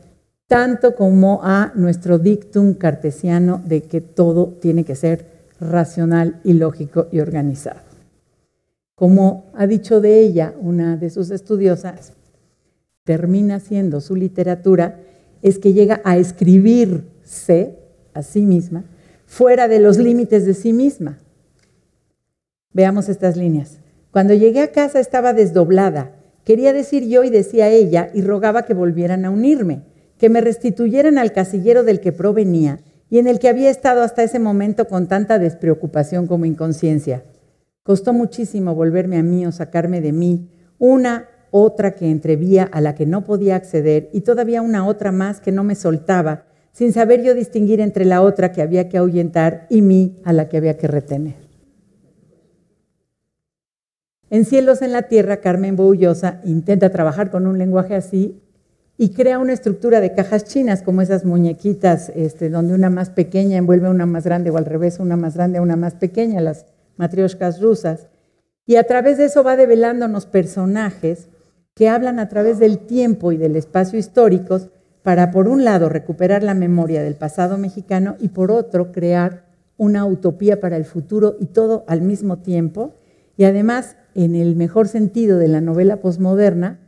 tanto 0.47 0.95
como 0.95 1.41
a 1.43 1.73
nuestro 1.75 2.19
dictum 2.19 2.73
cartesiano 2.73 3.61
de 3.67 3.83
que 3.83 4.01
todo 4.01 4.47
tiene 4.63 4.85
que 4.85 4.97
ser 4.97 5.27
racional 5.61 6.41
y 6.43 6.55
lógico 6.55 7.07
y 7.13 7.21
organizado. 7.21 7.81
Como 8.95 9.51
ha 9.53 9.67
dicho 9.67 10.01
de 10.01 10.21
ella 10.21 10.55
una 10.59 10.97
de 10.97 11.11
sus 11.11 11.31
estudiosas, 11.31 12.15
termina 13.05 13.61
siendo 13.61 14.01
su 14.01 14.17
literatura, 14.17 15.01
es 15.43 15.59
que 15.59 15.73
llega 15.73 16.01
a 16.05 16.17
escribirse 16.17 17.79
a 18.15 18.23
sí 18.23 18.43
misma 18.43 18.85
fuera 19.31 19.69
de 19.69 19.79
los 19.79 19.97
límites 19.97 20.45
de 20.45 20.55
sí 20.55 20.73
misma. 20.73 21.21
Veamos 22.73 23.09
estas 23.09 23.37
líneas. 23.37 23.79
Cuando 24.11 24.35
llegué 24.35 24.61
a 24.61 24.73
casa 24.73 24.99
estaba 24.99 25.33
desdoblada. 25.33 26.17
Quería 26.45 26.73
decir 26.73 27.07
yo 27.07 27.23
y 27.23 27.31
decía 27.31 27.69
ella 27.69 28.11
y 28.13 28.23
rogaba 28.23 28.65
que 28.65 28.75
volvieran 28.75 29.25
a 29.25 29.31
unirme, 29.31 29.83
que 30.19 30.29
me 30.29 30.41
restituyeran 30.41 31.17
al 31.17 31.33
casillero 31.33 31.85
del 31.85 32.01
que 32.01 32.11
provenía 32.11 32.81
y 33.09 33.19
en 33.19 33.29
el 33.29 33.39
que 33.39 33.49
había 33.49 33.71
estado 33.71 34.03
hasta 34.03 34.25
ese 34.25 34.41
momento 34.41 34.89
con 34.89 35.07
tanta 35.07 35.39
despreocupación 35.39 36.27
como 36.27 36.45
inconsciencia. 36.45 37.23
Costó 37.85 38.13
muchísimo 38.13 38.75
volverme 38.75 39.17
a 39.17 39.23
mí 39.23 39.47
o 39.47 39.53
sacarme 39.53 40.01
de 40.01 40.13
mí, 40.13 40.51
una, 40.79 41.29
otra 41.51 41.93
que 41.93 42.11
entrevía 42.11 42.65
a 42.65 42.81
la 42.81 42.95
que 42.95 43.07
no 43.07 43.25
podía 43.25 43.57
acceder 43.57 44.09
y 44.13 44.23
todavía 44.23 44.63
una 44.63 44.87
otra 44.87 45.13
más 45.13 45.41
que 45.41 45.53
no 45.53 45.65
me 45.65 45.75
soltaba, 45.75 46.45
sin 46.73 46.93
saber 46.93 47.23
yo 47.23 47.35
distinguir 47.35 47.81
entre 47.81 48.05
la 48.05 48.23
otra 48.23 48.53
que 48.53 48.63
había 48.63 48.89
que 48.89 48.99
ahuyentar 48.99 49.67
y 49.69 49.83
mí 49.83 50.21
a 50.25 50.33
la 50.33 50.49
que 50.49 50.57
había 50.57 50.77
que 50.77 50.87
retener. 50.87 51.51
En 54.31 54.45
Cielos 54.45 54.81
en 54.81 54.93
la 54.93 55.03
Tierra, 55.03 55.39
Carmen 55.39 55.75
Boullosa 55.75 56.41
intenta 56.45 56.91
trabajar 56.91 57.33
con 57.33 57.49
un 57.49 57.59
lenguaje 57.59 57.97
así 57.97 58.41
y 58.97 59.11
crea 59.11 59.39
una 59.39 59.53
estructura 59.53 60.01
de 60.01 60.15
cajas 60.15 60.45
chinas, 60.45 60.83
como 60.83 61.03
esas 61.03 61.25
muñequitas, 61.25 62.13
este, 62.15 62.49
donde 62.49 62.75
una 62.75 62.91
más 62.91 63.11
pequeña 63.11 63.57
envuelve 63.57 63.89
a 63.89 63.91
una 63.91 64.07
más 64.07 64.25
grande 64.25 64.51
o 64.51 64.57
al 64.57 64.67
revés, 64.67 65.01
una 65.01 65.17
más 65.17 65.35
grande 65.35 65.59
a 65.59 65.63
una 65.63 65.75
más 65.75 65.95
pequeña, 65.95 66.41
las 66.41 66.67
matrioshkas 66.97 67.61
rusas. 67.61 68.09
Y 68.67 68.77
a 68.77 68.85
través 68.85 69.19
de 69.19 69.25
eso 69.25 69.43
va 69.43 69.57
develándonos 69.57 70.27
personajes 70.27 71.29
que 71.81 71.89
hablan 71.89 72.19
a 72.19 72.29
través 72.29 72.59
del 72.59 72.81
tiempo 72.81 73.33
y 73.33 73.39
del 73.39 73.57
espacio 73.57 73.99
históricos 73.99 74.69
para, 75.03 75.31
por 75.31 75.49
un 75.49 75.65
lado, 75.65 75.89
recuperar 75.89 76.43
la 76.43 76.53
memoria 76.53 77.03
del 77.03 77.15
pasado 77.15 77.57
mexicano 77.57 78.17
y, 78.21 78.29
por 78.29 78.51
otro, 78.51 78.93
crear 78.93 79.47
una 79.79 80.05
utopía 80.05 80.61
para 80.61 80.77
el 80.77 80.85
futuro 80.85 81.37
y 81.41 81.47
todo 81.47 81.85
al 81.87 82.03
mismo 82.03 82.41
tiempo. 82.41 82.97
Y 83.39 83.45
además 83.45 83.97
en 84.15 84.35
el 84.35 84.57
mejor 84.57 84.89
sentido 84.89 85.39
de 85.39 85.49
la 85.49 85.63
novela 85.63 86.03
posmoderna, 86.03 86.81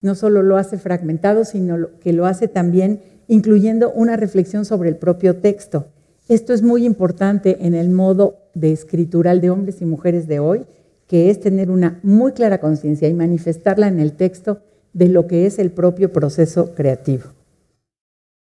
no 0.00 0.14
solo 0.14 0.42
lo 0.42 0.56
hace 0.56 0.78
fragmentado, 0.78 1.44
sino 1.44 1.98
que 2.00 2.14
lo 2.14 2.24
hace 2.24 2.48
también 2.48 3.02
incluyendo 3.28 3.92
una 3.92 4.16
reflexión 4.16 4.64
sobre 4.64 4.88
el 4.88 4.96
propio 4.96 5.36
texto. 5.36 5.88
Esto 6.30 6.54
es 6.54 6.62
muy 6.62 6.86
importante 6.86 7.66
en 7.66 7.74
el 7.74 7.90
modo 7.90 8.38
de 8.54 8.72
escritural 8.72 9.42
de 9.42 9.50
hombres 9.50 9.82
y 9.82 9.84
mujeres 9.84 10.26
de 10.26 10.38
hoy, 10.38 10.64
que 11.12 11.28
es 11.28 11.40
tener 11.40 11.70
una 11.70 12.00
muy 12.02 12.32
clara 12.32 12.58
conciencia 12.58 13.06
y 13.06 13.12
manifestarla 13.12 13.86
en 13.86 14.00
el 14.00 14.14
texto 14.14 14.62
de 14.94 15.08
lo 15.08 15.26
que 15.26 15.44
es 15.44 15.58
el 15.58 15.70
propio 15.70 16.10
proceso 16.10 16.74
creativo. 16.74 17.24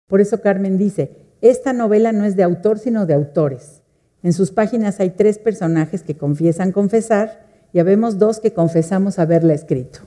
Por 0.05 0.19
eso 0.19 0.41
Carmen 0.41 0.77
dice, 0.77 1.11
esta 1.39 1.71
novela 1.71 2.11
no 2.11 2.25
es 2.25 2.35
de 2.35 2.43
autor, 2.43 2.77
sino 2.77 3.05
de 3.05 3.13
autores. 3.13 3.83
En 4.21 4.33
sus 4.33 4.51
páginas 4.51 4.99
hay 4.99 5.11
tres 5.11 5.39
personajes 5.39 6.03
que 6.03 6.17
confiesan 6.17 6.73
confesar, 6.73 7.45
ya 7.71 7.83
vemos 7.83 8.19
dos 8.19 8.41
que 8.41 8.51
confesamos 8.51 9.17
haberla 9.17 9.53
escrito. 9.53 9.99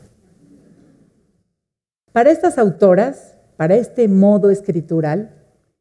Para 2.13 2.31
estas 2.31 2.59
autoras, 2.59 3.39
para 3.57 3.77
este 3.77 4.07
modo 4.07 4.51
escritural, 4.51 5.31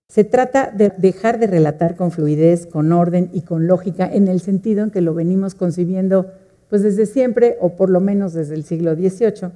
se 0.07 0.23
trata 0.23 0.71
de 0.73 0.93
dejar 0.97 1.39
de 1.39 1.47
relatar 1.47 1.97
con 1.97 2.11
fluidez, 2.11 2.65
con 2.67 2.93
orden 2.93 3.29
y 3.33 3.41
con 3.41 3.67
lógica 3.67 4.09
en 4.09 4.29
el 4.29 4.39
sentido 4.39 4.85
en 4.85 4.91
que 4.91 5.01
lo 5.01 5.13
venimos 5.13 5.55
concibiendo 5.55 6.31
pues 6.69 6.83
desde 6.83 7.05
siempre 7.05 7.57
o 7.59 7.75
por 7.75 7.89
lo 7.89 7.99
menos 7.99 8.33
desde 8.33 8.55
el 8.55 8.63
siglo 8.63 8.95
XVIII. 8.95 9.51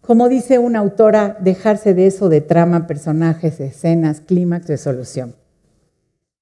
Como 0.00 0.28
dice 0.28 0.58
una 0.58 0.78
autora, 0.78 1.36
dejarse 1.40 1.92
de 1.92 2.06
eso 2.06 2.28
de 2.28 2.40
trama, 2.40 2.86
personajes, 2.86 3.60
escenas, 3.60 4.20
clímax, 4.20 4.68
resolución. 4.68 5.34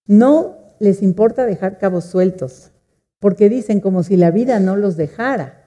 No 0.07 0.59
les 0.79 1.03
importa 1.03 1.47
dejar 1.47 1.79
cabos 1.79 2.05
sueltos, 2.05 2.71
porque 3.19 3.49
dicen 3.49 3.81
como 3.81 4.03
si 4.03 4.17
la 4.17 4.31
vida 4.31 4.61
no 4.61 4.77
los 4.77 4.97
dejara. 4.97 5.65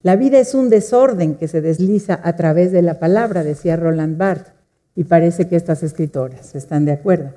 La 0.00 0.16
vida 0.16 0.38
es 0.38 0.54
un 0.54 0.70
desorden 0.70 1.34
que 1.34 1.48
se 1.48 1.60
desliza 1.60 2.20
a 2.22 2.36
través 2.36 2.70
de 2.70 2.82
la 2.82 3.00
palabra, 3.00 3.42
decía 3.42 3.76
Roland 3.76 4.16
Barthes, 4.16 4.54
y 4.94 5.04
parece 5.04 5.48
que 5.48 5.56
estas 5.56 5.82
escritoras 5.82 6.54
están 6.54 6.84
de 6.84 6.92
acuerdo. 6.92 7.32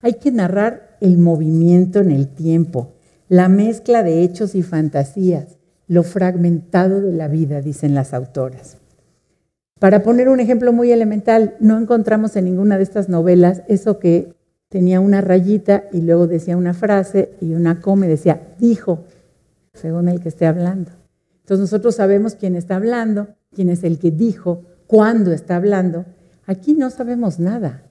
Hay 0.00 0.14
que 0.14 0.32
narrar 0.32 0.96
el 1.00 1.18
movimiento 1.18 2.00
en 2.00 2.10
el 2.10 2.28
tiempo, 2.28 2.94
la 3.32 3.48
mezcla 3.48 4.02
de 4.02 4.22
hechos 4.22 4.54
y 4.54 4.62
fantasías, 4.62 5.56
lo 5.88 6.02
fragmentado 6.02 7.00
de 7.00 7.14
la 7.14 7.28
vida, 7.28 7.62
dicen 7.62 7.94
las 7.94 8.12
autoras. 8.12 8.76
Para 9.80 10.02
poner 10.02 10.28
un 10.28 10.38
ejemplo 10.38 10.70
muy 10.74 10.92
elemental, 10.92 11.56
no 11.58 11.78
encontramos 11.78 12.36
en 12.36 12.44
ninguna 12.44 12.76
de 12.76 12.82
estas 12.82 13.08
novelas 13.08 13.62
eso 13.68 13.98
que 13.98 14.34
tenía 14.68 15.00
una 15.00 15.22
rayita 15.22 15.84
y 15.92 16.02
luego 16.02 16.26
decía 16.26 16.58
una 16.58 16.74
frase 16.74 17.30
y 17.40 17.54
una 17.54 17.80
coma 17.80 18.04
y 18.04 18.10
decía, 18.10 18.54
dijo, 18.58 19.04
según 19.72 20.10
el 20.10 20.20
que 20.20 20.28
esté 20.28 20.44
hablando. 20.44 20.90
Entonces 21.40 21.62
nosotros 21.62 21.94
sabemos 21.94 22.34
quién 22.34 22.54
está 22.54 22.76
hablando, 22.76 23.28
quién 23.54 23.70
es 23.70 23.82
el 23.82 23.98
que 23.98 24.10
dijo, 24.10 24.60
cuándo 24.86 25.32
está 25.32 25.56
hablando. 25.56 26.04
Aquí 26.44 26.74
no 26.74 26.90
sabemos 26.90 27.38
nada. 27.38 27.82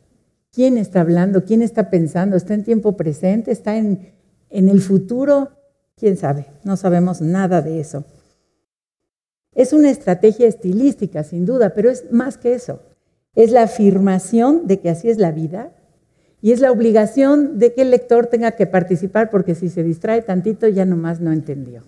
¿Quién 0.51 0.77
está 0.77 1.01
hablando? 1.01 1.45
¿Quién 1.45 1.63
está 1.63 1.89
pensando? 1.89 2.35
¿Está 2.35 2.53
en 2.53 2.63
tiempo 2.63 2.95
presente? 2.95 3.51
¿Está 3.51 3.77
en, 3.77 4.11
en 4.51 4.69
el 4.69 4.81
futuro? 4.81 5.49
¿Quién 5.95 6.17
sabe? 6.17 6.47
No 6.63 6.77
sabemos 6.77 7.21
nada 7.21 7.61
de 7.61 7.79
eso. 7.79 8.05
Es 9.53 9.73
una 9.73 9.89
estrategia 9.89 10.47
estilística, 10.47 11.23
sin 11.23 11.45
duda, 11.45 11.73
pero 11.73 11.89
es 11.89 12.11
más 12.11 12.37
que 12.37 12.53
eso. 12.53 12.81
Es 13.35 13.51
la 13.51 13.63
afirmación 13.63 14.67
de 14.67 14.79
que 14.79 14.89
así 14.89 15.09
es 15.09 15.17
la 15.17 15.31
vida 15.31 15.71
y 16.41 16.51
es 16.51 16.59
la 16.59 16.71
obligación 16.71 17.59
de 17.59 17.73
que 17.73 17.83
el 17.83 17.91
lector 17.91 18.27
tenga 18.27 18.51
que 18.51 18.65
participar 18.65 19.29
porque 19.29 19.55
si 19.55 19.69
se 19.69 19.83
distrae 19.83 20.21
tantito 20.21 20.67
ya 20.67 20.85
nomás 20.85 21.21
no 21.21 21.31
entendió. 21.31 21.83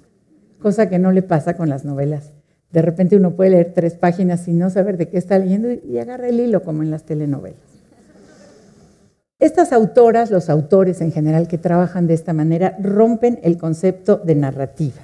Cosa 0.59 0.89
que 0.89 0.99
no 0.99 1.11
le 1.11 1.21
pasa 1.21 1.57
con 1.57 1.69
las 1.69 1.85
novelas. 1.85 2.31
De 2.71 2.81
repente 2.81 3.15
uno 3.15 3.35
puede 3.35 3.51
leer 3.51 3.73
tres 3.73 3.95
páginas 3.95 4.41
sin 4.41 4.59
no 4.59 4.69
saber 4.69 4.97
de 4.97 5.07
qué 5.09 5.17
está 5.17 5.37
leyendo 5.37 5.71
y 5.71 5.97
agarra 5.99 6.29
el 6.29 6.39
hilo 6.39 6.63
como 6.63 6.83
en 6.83 6.91
las 6.91 7.03
telenovelas. 7.03 7.72
Estas 9.43 9.73
autoras, 9.73 10.31
los 10.31 10.49
autores 10.49 11.01
en 11.01 11.11
general 11.11 11.47
que 11.47 11.57
trabajan 11.57 12.07
de 12.07 12.13
esta 12.13 12.33
manera, 12.33 12.77
rompen 12.79 13.39
el 13.43 13.57
concepto 13.57 14.17
de 14.17 14.35
narrativa. 14.35 15.01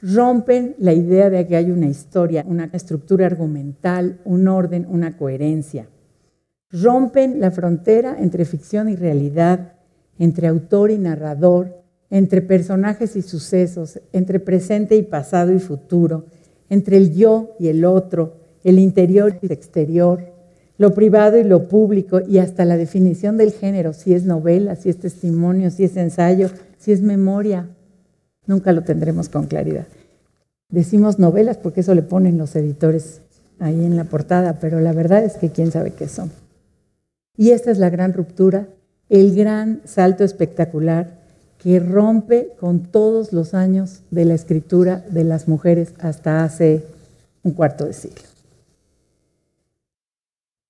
Rompen 0.00 0.74
la 0.78 0.92
idea 0.92 1.30
de 1.30 1.46
que 1.46 1.56
hay 1.56 1.70
una 1.70 1.86
historia, 1.86 2.44
una 2.46 2.68
estructura 2.72 3.26
argumental, 3.26 4.20
un 4.24 4.48
orden, 4.48 4.86
una 4.88 5.16
coherencia 5.16 5.88
rompen 6.82 7.40
la 7.40 7.52
frontera 7.52 8.16
entre 8.18 8.44
ficción 8.44 8.88
y 8.88 8.96
realidad, 8.96 9.74
entre 10.18 10.48
autor 10.48 10.90
y 10.90 10.98
narrador, 10.98 11.84
entre 12.10 12.42
personajes 12.42 13.14
y 13.14 13.22
sucesos, 13.22 14.00
entre 14.12 14.40
presente 14.40 14.96
y 14.96 15.02
pasado 15.02 15.52
y 15.52 15.60
futuro, 15.60 16.26
entre 16.68 16.96
el 16.96 17.14
yo 17.14 17.54
y 17.60 17.68
el 17.68 17.84
otro, 17.84 18.38
el 18.64 18.80
interior 18.80 19.38
y 19.40 19.46
el 19.46 19.52
exterior, 19.52 20.33
lo 20.76 20.94
privado 20.94 21.38
y 21.38 21.44
lo 21.44 21.68
público, 21.68 22.20
y 22.20 22.38
hasta 22.38 22.64
la 22.64 22.76
definición 22.76 23.36
del 23.36 23.52
género, 23.52 23.92
si 23.92 24.14
es 24.14 24.24
novela, 24.24 24.76
si 24.76 24.88
es 24.88 24.98
testimonio, 24.98 25.70
si 25.70 25.84
es 25.84 25.96
ensayo, 25.96 26.50
si 26.78 26.92
es 26.92 27.00
memoria. 27.00 27.68
Nunca 28.46 28.72
lo 28.72 28.82
tendremos 28.82 29.28
con 29.28 29.46
claridad. 29.46 29.86
Decimos 30.68 31.18
novelas 31.18 31.56
porque 31.56 31.82
eso 31.82 31.94
le 31.94 32.02
ponen 32.02 32.38
los 32.38 32.56
editores 32.56 33.20
ahí 33.60 33.84
en 33.84 33.96
la 33.96 34.04
portada, 34.04 34.58
pero 34.60 34.80
la 34.80 34.92
verdad 34.92 35.24
es 35.24 35.34
que 35.34 35.50
quién 35.50 35.70
sabe 35.70 35.92
qué 35.92 36.08
son. 36.08 36.32
Y 37.36 37.50
esta 37.50 37.70
es 37.70 37.78
la 37.78 37.90
gran 37.90 38.12
ruptura, 38.12 38.68
el 39.08 39.34
gran 39.34 39.80
salto 39.84 40.24
espectacular 40.24 41.22
que 41.58 41.80
rompe 41.80 42.50
con 42.58 42.80
todos 42.80 43.32
los 43.32 43.54
años 43.54 44.02
de 44.10 44.24
la 44.24 44.34
escritura 44.34 45.04
de 45.10 45.24
las 45.24 45.48
mujeres 45.48 45.94
hasta 45.98 46.44
hace 46.44 46.84
un 47.42 47.52
cuarto 47.52 47.86
de 47.86 47.92
siglo. 47.92 48.33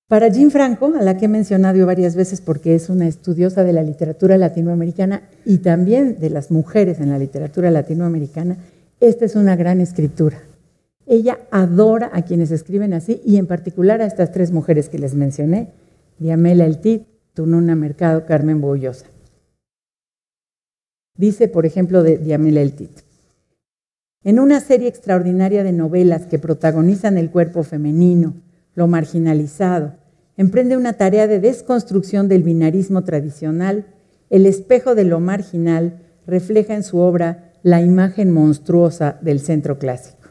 Para 0.07 0.27
Jean 0.27 0.51
Franco, 0.51 0.93
a 0.99 1.01
la 1.01 1.17
que 1.17 1.25
he 1.25 1.27
mencionado 1.27 1.83
varias 1.87 2.15
veces 2.15 2.39
porque 2.39 2.75
es 2.75 2.89
una 2.89 3.07
estudiosa 3.07 3.63
de 3.63 3.73
la 3.73 3.81
literatura 3.81 4.37
latinoamericana 4.37 5.23
y 5.45 5.57
también 5.57 6.19
de 6.19 6.29
las 6.29 6.51
mujeres 6.51 6.99
en 6.99 7.09
la 7.09 7.17
literatura 7.17 7.71
latinoamericana, 7.71 8.57
esta 8.99 9.25
es 9.25 9.35
una 9.35 9.55
gran 9.55 9.81
escritura. 9.81 10.43
Ella 11.07 11.39
adora 11.49 12.11
a 12.13 12.21
quienes 12.21 12.51
escriben 12.51 12.93
así 12.93 13.19
y 13.25 13.37
en 13.37 13.47
particular 13.47 14.01
a 14.01 14.05
estas 14.05 14.31
tres 14.31 14.51
mujeres 14.51 14.89
que 14.89 14.99
les 14.99 15.15
mencioné, 15.15 15.69
Diamela 16.19 16.65
Eltit, 16.65 17.07
Tununa 17.33 17.75
Mercado, 17.75 18.27
Carmen 18.27 18.61
Bollosa. 18.61 19.07
Dice, 21.17 21.47
por 21.47 21.65
ejemplo, 21.65 22.03
de 22.03 22.17
Diamela 22.17 22.61
Eltit. 22.61 22.91
En 24.23 24.39
una 24.39 24.59
serie 24.59 24.87
extraordinaria 24.87 25.63
de 25.63 25.71
novelas 25.71 26.27
que 26.27 26.37
protagonizan 26.37 27.17
el 27.17 27.31
cuerpo 27.31 27.63
femenino, 27.63 28.33
lo 28.75 28.87
marginalizado, 28.87 29.95
emprende 30.37 30.77
una 30.77 30.93
tarea 30.93 31.27
de 31.27 31.39
desconstrucción 31.39 32.27
del 32.27 32.43
binarismo 32.43 33.03
tradicional, 33.03 33.85
el 34.29 34.45
espejo 34.45 34.95
de 34.95 35.05
lo 35.05 35.19
marginal 35.19 36.01
refleja 36.27 36.75
en 36.75 36.83
su 36.83 36.97
obra 36.99 37.53
la 37.63 37.81
imagen 37.81 38.31
monstruosa 38.31 39.17
del 39.21 39.39
centro 39.39 39.79
clásico. 39.79 40.29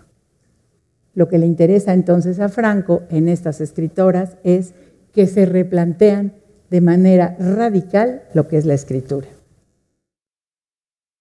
Lo 1.15 1.29
que 1.29 1.39
le 1.39 1.47
interesa 1.47 1.95
entonces 1.95 2.41
a 2.41 2.49
Franco 2.49 3.03
en 3.09 3.29
estas 3.29 3.61
escritoras 3.61 4.37
es 4.45 4.75
que 5.13 5.27
se 5.27 5.47
replantean 5.47 6.35
de 6.71 6.81
manera 6.81 7.37
radical 7.39 8.23
lo 8.35 8.49
que 8.49 8.59
es 8.59 8.67
la 8.67 8.75
escritura. 8.75 9.29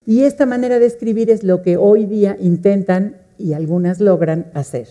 Y 0.06 0.24
esta 0.24 0.46
manera 0.46 0.80
de 0.80 0.86
escribir 0.86 1.30
es 1.30 1.44
lo 1.44 1.62
que 1.62 1.78
hoy 1.78 2.06
día 2.06 2.36
intentan 2.40 3.18
y 3.38 3.54
algunas 3.54 4.00
logran 4.00 4.52
hacer. 4.54 4.88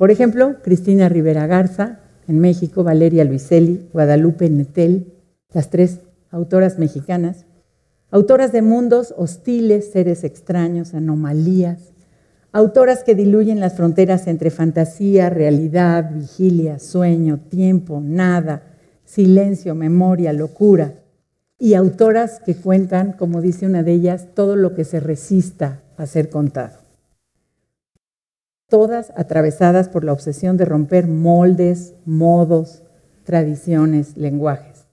Por 0.00 0.10
ejemplo, 0.10 0.62
Cristina 0.62 1.10
Rivera 1.10 1.46
Garza, 1.46 1.98
en 2.26 2.38
México, 2.38 2.82
Valeria 2.82 3.22
Luiselli, 3.22 3.86
Guadalupe 3.92 4.48
Netel, 4.48 5.12
las 5.52 5.68
tres 5.68 5.98
autoras 6.30 6.78
mexicanas, 6.78 7.44
autoras 8.10 8.50
de 8.50 8.62
mundos 8.62 9.12
hostiles, 9.18 9.90
seres 9.92 10.24
extraños, 10.24 10.94
anomalías, 10.94 11.92
autoras 12.50 13.04
que 13.04 13.14
diluyen 13.14 13.60
las 13.60 13.74
fronteras 13.74 14.26
entre 14.26 14.48
fantasía, 14.48 15.28
realidad, 15.28 16.10
vigilia, 16.14 16.78
sueño, 16.78 17.38
tiempo, 17.50 18.00
nada, 18.02 18.62
silencio, 19.04 19.74
memoria, 19.74 20.32
locura, 20.32 20.94
y 21.58 21.74
autoras 21.74 22.40
que 22.40 22.54
cuentan, 22.54 23.12
como 23.12 23.42
dice 23.42 23.66
una 23.66 23.82
de 23.82 23.92
ellas, 23.92 24.28
todo 24.32 24.56
lo 24.56 24.74
que 24.74 24.84
se 24.84 24.98
resista 24.98 25.82
a 25.98 26.06
ser 26.06 26.30
contado. 26.30 26.79
Todas 28.70 29.12
atravesadas 29.16 29.90
por 29.90 30.04
la 30.04 30.12
obsesión 30.12 30.56
de 30.56 30.64
romper 30.64 31.08
moldes, 31.08 31.94
modos, 32.06 32.84
tradiciones, 33.24 34.16
lenguajes. 34.16 34.86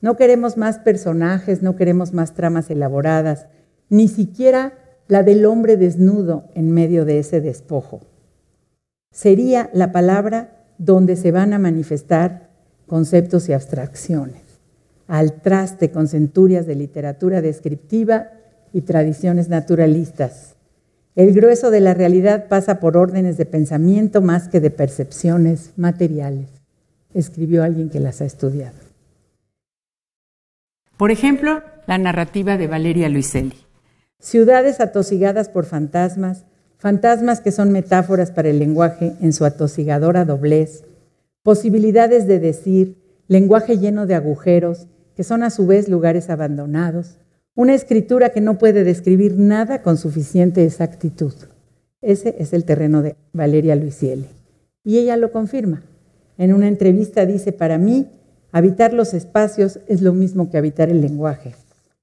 No 0.00 0.16
queremos 0.16 0.56
más 0.56 0.78
personajes, 0.78 1.60
no 1.60 1.74
queremos 1.74 2.12
más 2.12 2.34
tramas 2.34 2.70
elaboradas, 2.70 3.48
ni 3.88 4.06
siquiera 4.06 4.74
la 5.08 5.24
del 5.24 5.46
hombre 5.46 5.76
desnudo 5.76 6.44
en 6.54 6.70
medio 6.70 7.04
de 7.04 7.18
ese 7.18 7.40
despojo. 7.40 8.00
Sería 9.10 9.68
la 9.72 9.90
palabra 9.90 10.64
donde 10.78 11.16
se 11.16 11.32
van 11.32 11.52
a 11.52 11.58
manifestar 11.58 12.50
conceptos 12.86 13.48
y 13.48 13.52
abstracciones, 13.52 14.42
al 15.08 15.40
traste 15.40 15.90
con 15.90 16.06
centurias 16.06 16.66
de 16.66 16.76
literatura 16.76 17.42
descriptiva 17.42 18.28
y 18.72 18.82
tradiciones 18.82 19.48
naturalistas. 19.48 20.54
El 21.18 21.32
grueso 21.32 21.72
de 21.72 21.80
la 21.80 21.94
realidad 21.94 22.46
pasa 22.46 22.78
por 22.78 22.96
órdenes 22.96 23.36
de 23.36 23.44
pensamiento 23.44 24.22
más 24.22 24.46
que 24.46 24.60
de 24.60 24.70
percepciones 24.70 25.72
materiales, 25.76 26.46
escribió 27.12 27.64
alguien 27.64 27.90
que 27.90 27.98
las 27.98 28.20
ha 28.20 28.24
estudiado. 28.24 28.78
Por 30.96 31.10
ejemplo, 31.10 31.64
la 31.88 31.98
narrativa 31.98 32.56
de 32.56 32.68
Valeria 32.68 33.08
Luiselli. 33.08 33.56
Ciudades 34.20 34.78
atosigadas 34.78 35.48
por 35.48 35.64
fantasmas, 35.64 36.44
fantasmas 36.76 37.40
que 37.40 37.50
son 37.50 37.72
metáforas 37.72 38.30
para 38.30 38.50
el 38.50 38.60
lenguaje 38.60 39.14
en 39.20 39.32
su 39.32 39.44
atosigadora 39.44 40.24
doblez, 40.24 40.84
posibilidades 41.42 42.28
de 42.28 42.38
decir, 42.38 42.96
lenguaje 43.26 43.78
lleno 43.78 44.06
de 44.06 44.14
agujeros, 44.14 44.86
que 45.16 45.24
son 45.24 45.42
a 45.42 45.50
su 45.50 45.66
vez 45.66 45.88
lugares 45.88 46.30
abandonados, 46.30 47.18
una 47.58 47.74
escritura 47.74 48.30
que 48.30 48.40
no 48.40 48.56
puede 48.56 48.84
describir 48.84 49.36
nada 49.36 49.82
con 49.82 49.96
suficiente 49.96 50.64
exactitud. 50.64 51.34
Ese 52.00 52.36
es 52.38 52.52
el 52.52 52.64
terreno 52.64 53.02
de 53.02 53.16
Valeria 53.32 53.74
Luiselli. 53.74 54.28
Y 54.84 54.98
ella 54.98 55.16
lo 55.16 55.32
confirma. 55.32 55.82
En 56.36 56.54
una 56.54 56.68
entrevista 56.68 57.26
dice, 57.26 57.52
para 57.52 57.76
mí, 57.76 58.06
Habitar 58.50 58.94
los 58.94 59.12
espacios 59.12 59.78
es 59.88 60.00
lo 60.00 60.14
mismo 60.14 60.50
que 60.50 60.56
habitar 60.56 60.88
el 60.88 61.02
lenguaje. 61.02 61.54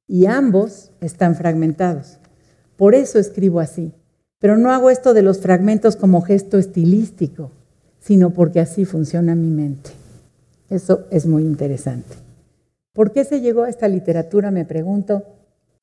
Y 0.07 0.27
ambos 0.27 0.91
están 1.01 1.35
fragmentados. 1.35 2.19
Por 2.77 2.93
eso 2.93 3.17
escribo 3.17 3.59
así. 3.59 3.93
Pero 4.39 4.57
no 4.57 4.71
hago 4.71 4.91
esto 4.91 5.13
de 5.15 5.23
los 5.23 5.39
fragmentos 5.39 5.95
como 5.95 6.21
gesto 6.21 6.59
estilístico, 6.59 7.51
sino 7.99 8.29
porque 8.29 8.59
así 8.59 8.85
funciona 8.85 9.33
mi 9.33 9.49
mente. 9.49 9.89
Eso 10.69 11.07
es 11.09 11.25
muy 11.25 11.43
interesante. 11.43 12.15
¿Por 12.93 13.11
qué 13.11 13.23
se 13.23 13.41
llegó 13.41 13.63
a 13.63 13.69
esta 13.69 13.87
literatura, 13.87 14.51
me 14.51 14.65
pregunto, 14.65 15.23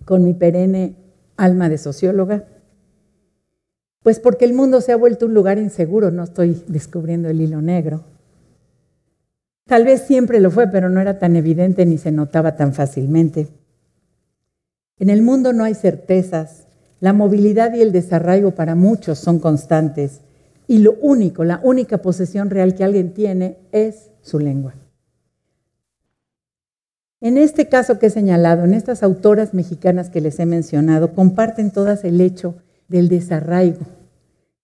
con 0.04 0.24
mi 0.24 0.34
perenne 0.34 0.96
alma 1.36 1.68
de 1.68 1.78
socióloga? 1.78 2.44
Pues 4.02 4.18
porque 4.18 4.44
el 4.44 4.52
mundo 4.52 4.80
se 4.80 4.92
ha 4.92 4.96
vuelto 4.96 5.26
un 5.26 5.34
lugar 5.34 5.58
inseguro, 5.58 6.10
no 6.10 6.24
estoy 6.24 6.62
descubriendo 6.66 7.28
el 7.28 7.40
hilo 7.40 7.62
negro. 7.62 8.04
Tal 9.66 9.84
vez 9.84 10.02
siempre 10.02 10.40
lo 10.40 10.50
fue, 10.50 10.68
pero 10.68 10.90
no 10.90 11.00
era 11.00 11.18
tan 11.18 11.36
evidente 11.36 11.86
ni 11.86 11.98
se 11.98 12.10
notaba 12.10 12.56
tan 12.56 12.74
fácilmente. 12.74 13.48
En 14.98 15.08
el 15.08 15.22
mundo 15.22 15.52
no 15.52 15.64
hay 15.64 15.74
certezas, 15.74 16.66
la 17.00 17.12
movilidad 17.12 17.74
y 17.74 17.80
el 17.80 17.92
desarraigo 17.92 18.52
para 18.52 18.74
muchos 18.74 19.18
son 19.18 19.38
constantes 19.38 20.20
y 20.68 20.78
lo 20.78 20.94
único, 21.00 21.44
la 21.44 21.60
única 21.62 21.98
posesión 21.98 22.50
real 22.50 22.74
que 22.74 22.84
alguien 22.84 23.12
tiene 23.12 23.58
es 23.72 24.10
su 24.20 24.38
lengua. 24.38 24.74
En 27.22 27.38
este 27.38 27.68
caso 27.68 27.98
que 27.98 28.06
he 28.06 28.10
señalado, 28.10 28.64
en 28.64 28.74
estas 28.74 29.02
autoras 29.02 29.54
mexicanas 29.54 30.10
que 30.10 30.20
les 30.20 30.38
he 30.40 30.44
mencionado, 30.44 31.14
comparten 31.14 31.70
todas 31.70 32.04
el 32.04 32.20
hecho 32.20 32.56
del 32.88 33.08
desarraigo, 33.08 33.86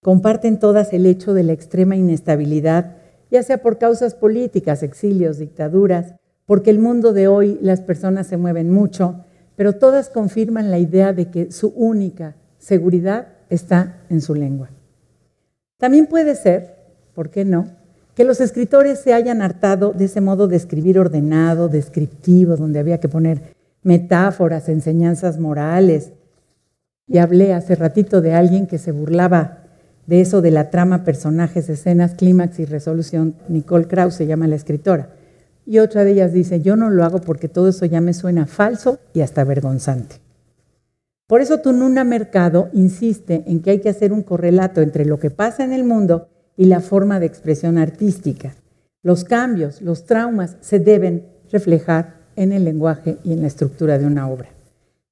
comparten 0.02 0.58
todas 0.58 0.92
el 0.92 1.06
hecho 1.06 1.32
de 1.32 1.44
la 1.44 1.52
extrema 1.54 1.96
inestabilidad 1.96 2.96
ya 3.30 3.42
sea 3.42 3.58
por 3.58 3.78
causas 3.78 4.14
políticas, 4.14 4.82
exilios, 4.82 5.38
dictaduras, 5.38 6.14
porque 6.46 6.70
el 6.70 6.78
mundo 6.78 7.12
de 7.12 7.28
hoy 7.28 7.58
las 7.60 7.80
personas 7.80 8.26
se 8.26 8.36
mueven 8.36 8.70
mucho, 8.70 9.24
pero 9.56 9.74
todas 9.74 10.08
confirman 10.08 10.70
la 10.70 10.78
idea 10.78 11.12
de 11.12 11.30
que 11.30 11.52
su 11.52 11.68
única 11.76 12.36
seguridad 12.58 13.28
está 13.50 14.02
en 14.08 14.20
su 14.20 14.34
lengua. 14.34 14.70
También 15.78 16.06
puede 16.06 16.34
ser, 16.36 16.76
¿por 17.14 17.30
qué 17.30 17.44
no?, 17.44 17.66
que 18.18 18.24
los 18.24 18.40
escritores 18.40 18.98
se 18.98 19.14
hayan 19.14 19.42
hartado 19.42 19.92
de 19.92 20.06
ese 20.06 20.20
modo 20.20 20.48
de 20.48 20.56
escribir 20.56 20.98
ordenado, 20.98 21.68
descriptivo, 21.68 22.56
donde 22.56 22.80
había 22.80 22.98
que 22.98 23.08
poner 23.08 23.54
metáforas, 23.84 24.68
enseñanzas 24.68 25.38
morales. 25.38 26.10
Y 27.06 27.18
hablé 27.18 27.54
hace 27.54 27.76
ratito 27.76 28.20
de 28.20 28.34
alguien 28.34 28.66
que 28.66 28.78
se 28.78 28.90
burlaba 28.90 29.58
de 30.08 30.20
eso 30.20 30.42
de 30.42 30.50
la 30.50 30.68
trama, 30.68 31.04
personajes, 31.04 31.68
escenas, 31.68 32.14
clímax 32.14 32.58
y 32.58 32.64
resolución. 32.64 33.36
Nicole 33.48 33.86
Krauss 33.86 34.14
se 34.14 34.26
llama 34.26 34.48
la 34.48 34.56
escritora. 34.56 35.10
Y 35.64 35.78
otra 35.78 36.02
de 36.02 36.10
ellas 36.10 36.32
dice, 36.32 36.60
yo 36.60 36.74
no 36.74 36.90
lo 36.90 37.04
hago 37.04 37.20
porque 37.20 37.48
todo 37.48 37.68
eso 37.68 37.86
ya 37.86 38.00
me 38.00 38.14
suena 38.14 38.46
falso 38.46 38.98
y 39.14 39.20
hasta 39.20 39.44
vergonzante. 39.44 40.16
Por 41.28 41.40
eso 41.40 41.60
Tununa 41.60 42.02
Mercado 42.02 42.68
insiste 42.72 43.44
en 43.46 43.62
que 43.62 43.70
hay 43.70 43.78
que 43.78 43.90
hacer 43.90 44.12
un 44.12 44.24
correlato 44.24 44.80
entre 44.80 45.04
lo 45.04 45.20
que 45.20 45.30
pasa 45.30 45.62
en 45.62 45.72
el 45.72 45.84
mundo 45.84 46.26
y 46.58 46.64
la 46.64 46.80
forma 46.80 47.20
de 47.20 47.26
expresión 47.26 47.78
artística. 47.78 48.56
Los 49.00 49.22
cambios, 49.22 49.80
los 49.80 50.06
traumas 50.06 50.56
se 50.60 50.80
deben 50.80 51.28
reflejar 51.52 52.16
en 52.34 52.52
el 52.52 52.64
lenguaje 52.64 53.16
y 53.22 53.32
en 53.32 53.42
la 53.42 53.46
estructura 53.46 53.96
de 53.96 54.06
una 54.06 54.28
obra. 54.28 54.48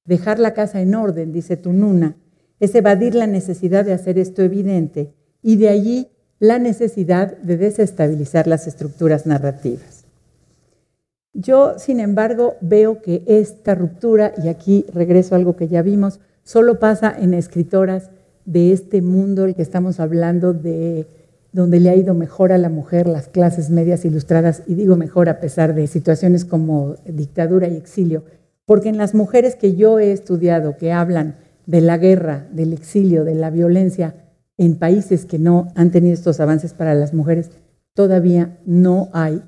Dejar 0.03 0.39
la 0.39 0.53
casa 0.53 0.81
en 0.81 0.93
orden, 0.93 1.31
dice 1.31 1.55
Tununa, 1.55 2.17
es 2.59 2.75
evadir 2.75 3.15
la 3.15 3.27
necesidad 3.27 3.85
de 3.85 3.93
hacer 3.93 4.19
esto 4.19 4.41
evidente 4.41 5.13
y 5.41 5.55
de 5.55 5.69
allí 5.69 6.09
la 6.39 6.59
necesidad 6.59 7.37
de 7.37 7.55
desestabilizar 7.55 8.45
las 8.45 8.67
estructuras 8.67 9.25
narrativas. 9.25 10.03
Yo, 11.31 11.79
sin 11.79 12.01
embargo, 12.01 12.55
veo 12.59 13.01
que 13.01 13.23
esta 13.25 13.73
ruptura, 13.73 14.33
y 14.43 14.49
aquí 14.49 14.85
regreso 14.93 15.33
a 15.33 15.37
algo 15.37 15.55
que 15.55 15.69
ya 15.69 15.81
vimos, 15.81 16.19
solo 16.43 16.79
pasa 16.79 17.15
en 17.17 17.33
escritoras 17.33 18.09
de 18.43 18.73
este 18.73 19.01
mundo 19.01 19.45
el 19.45 19.55
que 19.55 19.61
estamos 19.61 20.01
hablando 20.01 20.53
de 20.53 21.07
donde 21.51 21.79
le 21.79 21.89
ha 21.89 21.95
ido 21.95 22.13
mejor 22.13 22.51
a 22.51 22.57
la 22.57 22.69
mujer 22.69 23.07
las 23.07 23.27
clases 23.27 23.69
medias 23.69 24.05
ilustradas, 24.05 24.63
y 24.67 24.75
digo 24.75 24.95
mejor 24.95 25.29
a 25.29 25.39
pesar 25.39 25.73
de 25.73 25.87
situaciones 25.87 26.45
como 26.45 26.95
dictadura 27.05 27.67
y 27.67 27.75
exilio, 27.75 28.23
porque 28.65 28.89
en 28.89 28.97
las 28.97 29.15
mujeres 29.15 29.55
que 29.55 29.75
yo 29.75 29.99
he 29.99 30.11
estudiado 30.11 30.77
que 30.77 30.91
hablan 30.91 31.35
de 31.65 31.81
la 31.81 31.97
guerra, 31.97 32.47
del 32.51 32.73
exilio, 32.73 33.23
de 33.23 33.35
la 33.35 33.49
violencia 33.49 34.15
en 34.57 34.75
países 34.77 35.25
que 35.25 35.39
no 35.39 35.67
han 35.75 35.91
tenido 35.91 36.13
estos 36.13 36.39
avances 36.39 36.73
para 36.73 36.95
las 36.95 37.13
mujeres, 37.13 37.51
todavía 37.93 38.57
no 38.65 39.09
hay 39.13 39.41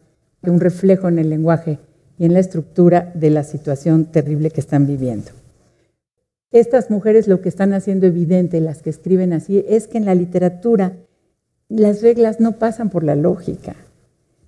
un 0.43 0.59
reflejo 0.59 1.07
en 1.07 1.19
el 1.19 1.29
lenguaje 1.29 1.79
y 2.17 2.25
en 2.25 2.33
la 2.33 2.39
estructura 2.39 3.11
de 3.13 3.29
la 3.29 3.43
situación 3.43 4.05
terrible 4.05 4.51
que 4.51 4.61
están 4.61 4.87
viviendo. 4.87 5.31
Estas 6.51 6.89
mujeres 6.89 7.27
lo 7.27 7.41
que 7.41 7.49
están 7.49 7.73
haciendo 7.73 8.07
evidente, 8.07 8.59
las 8.59 8.81
que 8.81 8.89
escriben 8.89 9.33
así, 9.33 9.63
es 9.67 9.87
que 9.87 9.97
en 9.97 10.05
la 10.05 10.15
literatura 10.15 10.97
las 11.69 12.01
reglas 12.01 12.39
no 12.39 12.53
pasan 12.53 12.89
por 12.89 13.03
la 13.03 13.15
lógica. 13.15 13.75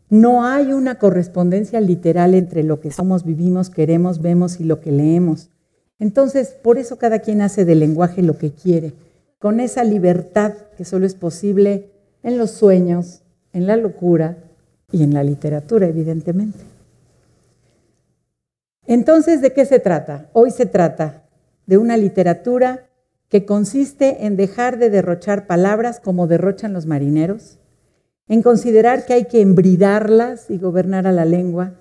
No 0.10 0.43
hay 0.43 0.73
una 0.73 0.95
correspondencia 0.95 1.79
literal 1.79 2.34
entre 2.36 2.63
lo 2.63 2.81
que 2.81 2.91
somos, 2.91 3.23
vivimos, 3.23 3.69
queremos, 3.69 4.21
vemos 4.21 4.60
y 4.60 4.65
lo 4.65 4.81
que 4.81 4.91
leemos. 4.91 5.49
Entonces, 5.99 6.49
por 6.49 6.77
eso 6.77 6.97
cada 6.97 7.19
quien 7.19 7.41
hace 7.41 7.63
del 7.63 7.79
lenguaje 7.79 8.21
lo 8.23 8.38
que 8.38 8.51
quiere, 8.51 8.91
con 9.39 9.60
esa 9.60 9.84
libertad 9.84 10.53
que 10.75 10.84
solo 10.84 11.05
es 11.05 11.15
posible 11.15 11.91
en 12.23 12.38
los 12.38 12.51
sueños, 12.51 13.21
en 13.53 13.67
la 13.67 13.77
locura 13.77 14.38
y 14.91 15.03
en 15.03 15.13
la 15.13 15.23
literatura, 15.23 15.88
evidentemente. 15.88 16.60
Entonces, 18.88 19.41
¿de 19.41 19.53
qué 19.53 19.65
se 19.65 19.79
trata? 19.79 20.29
Hoy 20.34 20.51
se 20.51 20.65
trata 20.65 21.23
de 21.67 21.77
una 21.77 21.95
literatura 21.95 22.89
que 23.32 23.46
consiste 23.46 24.26
en 24.26 24.36
dejar 24.36 24.78
de 24.78 24.89
derrochar 24.89 25.48
palabras 25.48 26.02
como 26.02 26.28
derrochan 26.28 26.74
los 26.74 26.86
marineros, 26.86 27.60
en 28.28 28.41
considerar 28.41 29.06
que 29.06 29.13
hay 29.13 29.26
que 29.26 29.39
embridarlas 29.39 30.50
y 30.50 30.58
gobernar 30.58 31.08
a 31.08 31.13
la 31.13 31.24
lengua, 31.24 31.76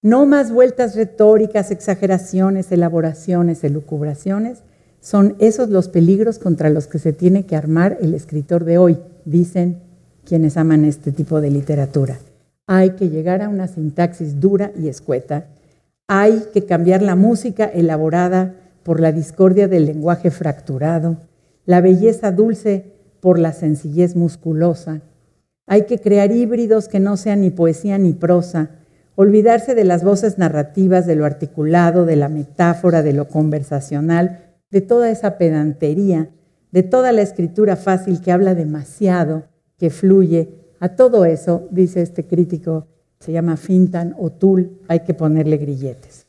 no 0.00 0.26
más 0.26 0.52
vueltas 0.52 0.94
retóricas, 0.94 1.72
exageraciones, 1.72 2.70
elaboraciones, 2.70 3.64
elucubraciones, 3.64 4.62
son 5.00 5.34
esos 5.40 5.70
los 5.70 5.88
peligros 5.88 6.38
contra 6.38 6.70
los 6.70 6.86
que 6.86 7.00
se 7.00 7.12
tiene 7.12 7.46
que 7.46 7.56
armar 7.56 7.98
el 8.00 8.14
escritor 8.14 8.64
de 8.64 8.78
hoy, 8.78 8.98
dicen 9.24 9.80
quienes 10.24 10.56
aman 10.56 10.84
este 10.84 11.10
tipo 11.10 11.40
de 11.40 11.50
literatura. 11.50 12.18
Hay 12.68 12.90
que 12.90 13.08
llegar 13.08 13.42
a 13.42 13.48
una 13.48 13.66
sintaxis 13.66 14.40
dura 14.40 14.70
y 14.78 14.86
escueta, 14.86 15.46
hay 16.06 16.44
que 16.54 16.64
cambiar 16.64 17.02
la 17.02 17.16
música 17.16 17.64
elaborada 17.64 18.54
por 18.86 19.00
la 19.00 19.10
discordia 19.10 19.66
del 19.66 19.84
lenguaje 19.84 20.30
fracturado, 20.30 21.16
la 21.64 21.80
belleza 21.80 22.30
dulce 22.30 22.92
por 23.18 23.40
la 23.40 23.52
sencillez 23.52 24.14
musculosa. 24.14 25.00
Hay 25.66 25.86
que 25.86 25.98
crear 25.98 26.30
híbridos 26.30 26.86
que 26.86 27.00
no 27.00 27.16
sean 27.16 27.40
ni 27.40 27.50
poesía 27.50 27.98
ni 27.98 28.12
prosa, 28.12 28.70
olvidarse 29.16 29.74
de 29.74 29.82
las 29.82 30.04
voces 30.04 30.38
narrativas, 30.38 31.04
de 31.04 31.16
lo 31.16 31.24
articulado, 31.24 32.04
de 32.04 32.14
la 32.14 32.28
metáfora, 32.28 33.02
de 33.02 33.12
lo 33.12 33.26
conversacional, 33.26 34.54
de 34.70 34.82
toda 34.82 35.10
esa 35.10 35.36
pedantería, 35.36 36.30
de 36.70 36.84
toda 36.84 37.10
la 37.10 37.22
escritura 37.22 37.74
fácil 37.74 38.20
que 38.20 38.30
habla 38.30 38.54
demasiado, 38.54 39.48
que 39.78 39.90
fluye. 39.90 40.60
A 40.78 40.90
todo 40.90 41.24
eso, 41.24 41.66
dice 41.72 42.02
este 42.02 42.28
crítico, 42.28 42.86
se 43.18 43.32
llama 43.32 43.56
Fintan 43.56 44.14
o 44.16 44.30
Tul, 44.30 44.78
hay 44.86 45.00
que 45.00 45.14
ponerle 45.14 45.56
grilletes. 45.56 46.25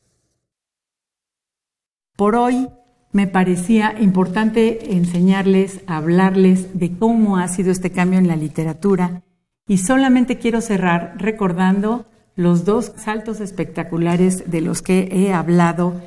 Por 2.17 2.35
hoy 2.35 2.67
me 3.11 3.27
parecía 3.27 3.93
importante 4.01 4.95
enseñarles, 4.95 5.81
hablarles 5.85 6.77
de 6.77 6.97
cómo 6.97 7.37
ha 7.37 7.47
sido 7.47 7.71
este 7.71 7.91
cambio 7.91 8.17
en 8.17 8.27
la 8.27 8.35
literatura 8.35 9.21
y 9.67 9.77
solamente 9.77 10.39
quiero 10.39 10.61
cerrar 10.61 11.13
recordando 11.19 12.07
los 12.35 12.65
dos 12.65 12.91
saltos 12.95 13.39
espectaculares 13.39 14.49
de 14.49 14.61
los 14.61 14.81
que 14.81 15.09
he 15.11 15.31
hablado 15.31 16.01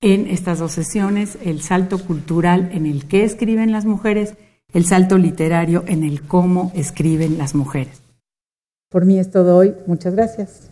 en 0.00 0.26
estas 0.26 0.58
dos 0.58 0.72
sesiones, 0.72 1.38
el 1.44 1.62
salto 1.62 2.04
cultural 2.04 2.70
en 2.72 2.86
el 2.86 3.06
que 3.06 3.22
escriben 3.22 3.70
las 3.70 3.84
mujeres, 3.84 4.34
el 4.72 4.84
salto 4.84 5.16
literario 5.16 5.84
en 5.86 6.02
el 6.02 6.22
cómo 6.22 6.72
escriben 6.74 7.38
las 7.38 7.54
mujeres. 7.54 8.02
Por 8.88 9.04
mí 9.06 9.20
es 9.20 9.30
todo 9.30 9.56
hoy. 9.56 9.74
Muchas 9.86 10.16
gracias. 10.16 10.71